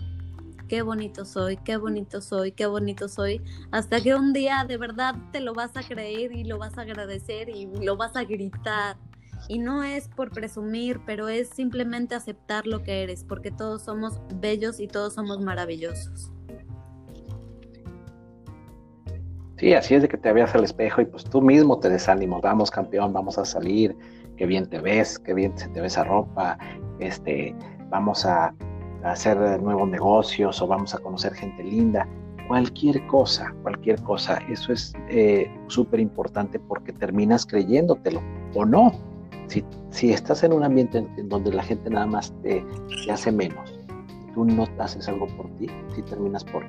qué 0.69 0.83
bonito 0.83 1.25
soy, 1.25 1.57
qué 1.57 1.77
bonito 1.77 2.21
soy, 2.21 2.53
qué 2.53 2.67
bonito 2.67 3.09
soy, 3.09 3.43
hasta 3.73 4.01
que 4.01 4.15
un 4.15 4.33
día 4.33 4.65
de 4.69 4.77
verdad 4.77 5.15
te 5.33 5.41
lo 5.41 5.55
vas 5.55 5.77
a 5.77 5.83
creer 5.83 6.33
y 6.33 6.45
lo 6.45 6.59
vas 6.59 6.79
a 6.79 6.83
agradecer 6.83 7.49
y 7.49 7.67
lo 7.67 7.97
vas 7.97 8.15
a 8.15 8.25
gritar. 8.25 8.97
Y 9.49 9.59
no 9.59 9.83
es 9.83 10.09
por 10.09 10.31
presumir, 10.31 11.01
pero 11.07 11.29
es 11.29 11.49
simplemente 11.49 12.15
aceptar 12.15 12.67
lo 12.67 12.83
que 12.83 13.03
eres, 13.03 13.25
porque 13.25 13.51
todos 13.51 13.83
somos 13.83 14.21
bellos 14.35 14.79
y 14.79 14.89
todos 14.89 15.15
somos 15.15 15.41
maravillosos. 15.41 16.33
Sí, 19.57 19.73
así 19.75 19.95
es 19.95 20.03
de 20.03 20.09
que 20.09 20.17
te 20.17 20.33
veas 20.33 20.55
al 20.55 20.65
espejo 20.65 21.01
y 21.01 21.07
pues 21.07 21.25
tú 21.25 21.41
mismo 21.41 21.81
te 21.81 21.89
desánimo, 21.89 22.41
vamos 22.41 22.71
campeón, 22.71 23.13
vamos 23.13 23.39
a 23.39 23.45
salir, 23.45 23.97
qué 24.37 24.47
bien 24.47 24.69
te 24.69 24.81
ves, 24.81 25.19
qué 25.19 25.35
bien 25.35 25.57
se 25.57 25.69
te 25.69 25.81
ve 25.81 25.89
esa 25.89 26.05
ropa, 26.05 26.59
este, 27.01 27.57
vamos 27.89 28.25
a, 28.25 28.55
hacer 29.05 29.39
nuevos 29.61 29.89
negocios 29.89 30.61
o 30.61 30.67
vamos 30.67 30.95
a 30.95 30.99
conocer 30.99 31.35
gente 31.35 31.63
linda. 31.63 32.07
Cualquier 32.47 33.07
cosa, 33.07 33.55
cualquier 33.63 34.01
cosa. 34.03 34.39
Eso 34.49 34.73
es 34.73 34.93
eh, 35.09 35.51
súper 35.67 36.01
importante 36.01 36.59
porque 36.59 36.93
terminas 36.93 37.45
creyéndotelo 37.45 38.23
o 38.55 38.65
no. 38.65 38.93
Si, 39.49 39.65
si 39.91 40.13
estás 40.13 40.43
en 40.45 40.53
un 40.53 40.65
ambiente 40.65 40.99
en 40.99 41.29
donde 41.29 41.53
la 41.53 41.63
gente 41.63 41.91
nada 41.91 42.07
más 42.07 42.33
te, 42.43 42.65
hace 43.11 43.33
menos, 43.33 43.79
tú 44.35 44.45
no 44.45 44.67
haces 44.79 45.09
algo 45.09 45.27
por 45.37 45.49
ti, 45.57 45.69
si 45.95 46.03
terminas 46.03 46.45
por, 46.45 46.67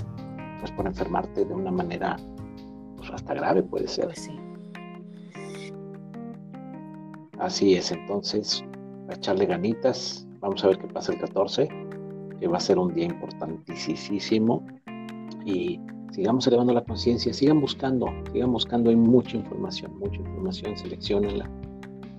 pues 0.59 0.71
por 0.71 0.85
enfermarte 0.87 1.43
de 1.43 1.53
una 1.53 1.71
manera 1.71 2.15
pues 2.97 3.11
hasta 3.11 3.33
grave 3.33 3.63
puede 3.63 3.87
ser. 3.87 4.05
Pues 4.05 4.29
Así 7.39 7.75
es, 7.75 7.91
entonces, 7.91 8.63
a 9.09 9.13
echarle 9.13 9.45
ganitas. 9.45 10.27
Vamos 10.41 10.63
a 10.63 10.67
ver 10.67 10.77
qué 10.77 10.87
pasa 10.87 11.13
el 11.13 11.19
14 11.19 11.67
que 11.67 11.88
va 12.47 12.57
a 12.57 12.61
ser 12.61 12.77
un 12.77 12.93
día 12.93 13.05
importantísimo. 13.05 14.65
Y 15.45 15.79
sigamos 16.11 16.45
elevando 16.47 16.73
la 16.73 16.83
conciencia, 16.83 17.33
sigan 17.33 17.61
buscando, 17.61 18.07
sigan 18.31 18.51
buscando, 18.51 18.89
hay 18.89 18.95
mucha 18.95 19.37
información, 19.37 19.97
mucha 19.99 20.17
información, 20.17 20.77
seleccionenla. 20.77 21.49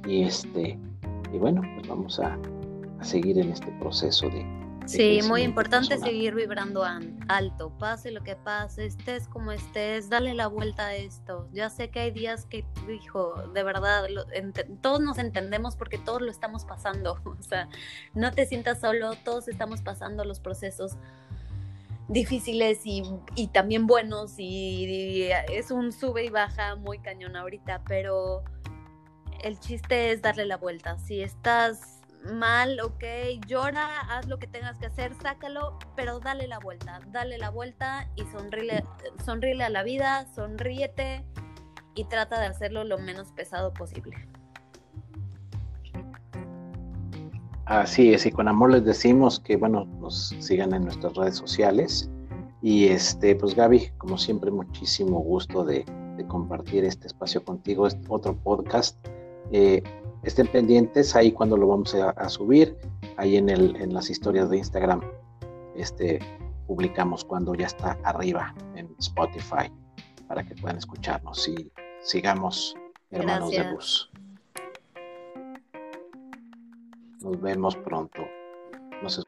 Y 0.07 0.23
este 0.23 0.79
y 1.33 1.39
bueno, 1.39 1.63
pues 1.75 1.89
vamos 1.89 2.19
a, 2.19 2.37
a 2.99 3.05
seguir 3.05 3.39
en 3.39 3.51
este 3.51 3.71
proceso 3.79 4.29
de, 4.29 4.60
Sí, 4.91 5.21
muy 5.23 5.43
importante 5.43 5.99
seguir 5.99 6.35
vibrando 6.35 6.83
alto, 7.29 7.71
pase 7.79 8.11
lo 8.11 8.25
que 8.25 8.35
pase, 8.35 8.87
estés 8.87 9.29
como 9.29 9.53
estés, 9.53 10.09
dale 10.09 10.35
la 10.35 10.49
vuelta 10.49 10.89
a 10.89 10.97
esto. 10.97 11.49
Ya 11.53 11.71
sé 11.71 11.91
que 11.91 12.01
hay 12.01 12.11
días 12.11 12.45
que, 12.47 12.65
hijo, 12.93 13.35
de 13.55 13.63
verdad, 13.63 14.09
todos 14.81 15.01
nos 15.01 15.19
entendemos 15.19 15.77
porque 15.77 15.97
todos 15.97 16.23
lo 16.23 16.31
estamos 16.31 16.65
pasando. 16.65 17.21
O 17.41 17.43
sea, 17.43 17.69
no 18.15 18.33
te 18.33 18.47
sientas 18.47 18.81
solo, 18.81 19.15
todos 19.25 19.47
estamos 19.47 19.81
pasando 19.81 20.25
los 20.25 20.41
procesos 20.41 20.97
difíciles 22.09 22.81
y, 22.85 23.03
también 23.53 23.87
buenos 23.87 24.35
y, 24.39 25.31
es 25.53 25.71
un 25.71 25.93
sube 25.93 26.25
y 26.25 26.31
baja 26.31 26.75
muy 26.75 26.99
cañón 26.99 27.37
ahorita, 27.37 27.83
pero 27.87 28.43
el 29.45 29.61
chiste 29.61 30.11
es 30.11 30.21
darle 30.21 30.47
la 30.47 30.57
vuelta. 30.57 30.99
Si 30.99 31.23
estás 31.23 32.00
mal, 32.25 32.81
ok, 32.81 33.05
llora, 33.47 34.01
haz 34.01 34.27
lo 34.27 34.39
que 34.39 34.47
tengas 34.47 34.79
que 34.79 34.87
hacer, 34.87 35.15
sácalo, 35.23 35.79
pero 35.97 36.21
dale 36.21 36.47
la 36.47 36.59
vuelta, 36.59 37.01
dale 37.09 37.39
la 37.39 37.51
vuelta 37.51 38.09
y 38.17 38.23
sonríe, 38.27 38.85
sonríe 39.25 39.63
a 39.63 39.71
la 39.71 39.83
vida, 39.83 40.27
sonríete 40.35 41.25
y 41.95 42.05
trata 42.05 42.41
de 42.41 42.47
hacerlo 42.47 42.85
lo 42.85 42.99
menos 42.99 43.33
pesado 43.33 43.73
posible. 43.73 44.17
Así 47.71 48.13
es, 48.13 48.27
y 48.27 48.33
con 48.33 48.49
amor 48.49 48.73
les 48.73 48.85
decimos 48.85 49.39
que, 49.39 49.57
bueno, 49.57 49.85
nos 50.01 50.35
sigan 50.41 50.75
en 50.75 50.85
nuestras 50.85 51.15
redes 51.15 51.37
sociales. 51.37 52.11
Y 52.63 52.89
este, 52.89 53.37
pues 53.37 53.55
Gaby, 53.55 53.93
como 53.97 54.19
siempre, 54.19 54.51
muchísimo 54.51 55.21
gusto 55.21 55.65
de, 55.65 55.85
compartir 56.29 56.85
este 56.85 57.07
espacio 57.07 57.43
contigo, 57.43 57.87
este 57.87 58.05
otro 58.11 58.37
podcast. 58.37 58.99
Eh, 59.53 59.83
estén 60.23 60.47
pendientes 60.49 61.17
ahí 61.17 61.33
cuando 61.33 61.57
lo 61.57 61.69
vamos 61.69 61.95
a, 61.95 62.29
subir, 62.29 62.77
ahí 63.17 63.37
en, 63.37 63.49
el, 63.49 63.77
en 63.77 63.95
las 63.95 64.11
historias 64.11 64.51
de 64.51 64.59
Instagram, 64.59 65.01
este, 65.77 66.19
publicamos 66.67 67.25
cuando 67.25 67.55
ya 67.55 67.67
está 67.67 67.99
arriba 68.05 68.55
en 68.77 68.95
Spotify 68.99 69.73
para 70.29 70.45
que 70.45 70.55
puedan 70.55 70.79
escucharnos 70.79 71.49
y 71.49 71.71
sigamos 72.03 72.77
hermanos 73.11 73.51
de 73.51 73.65
luz. 73.65 74.11
Nos 77.21 77.41
vemos 77.41 77.77
pronto. 77.77 78.23
Nos 79.03 79.27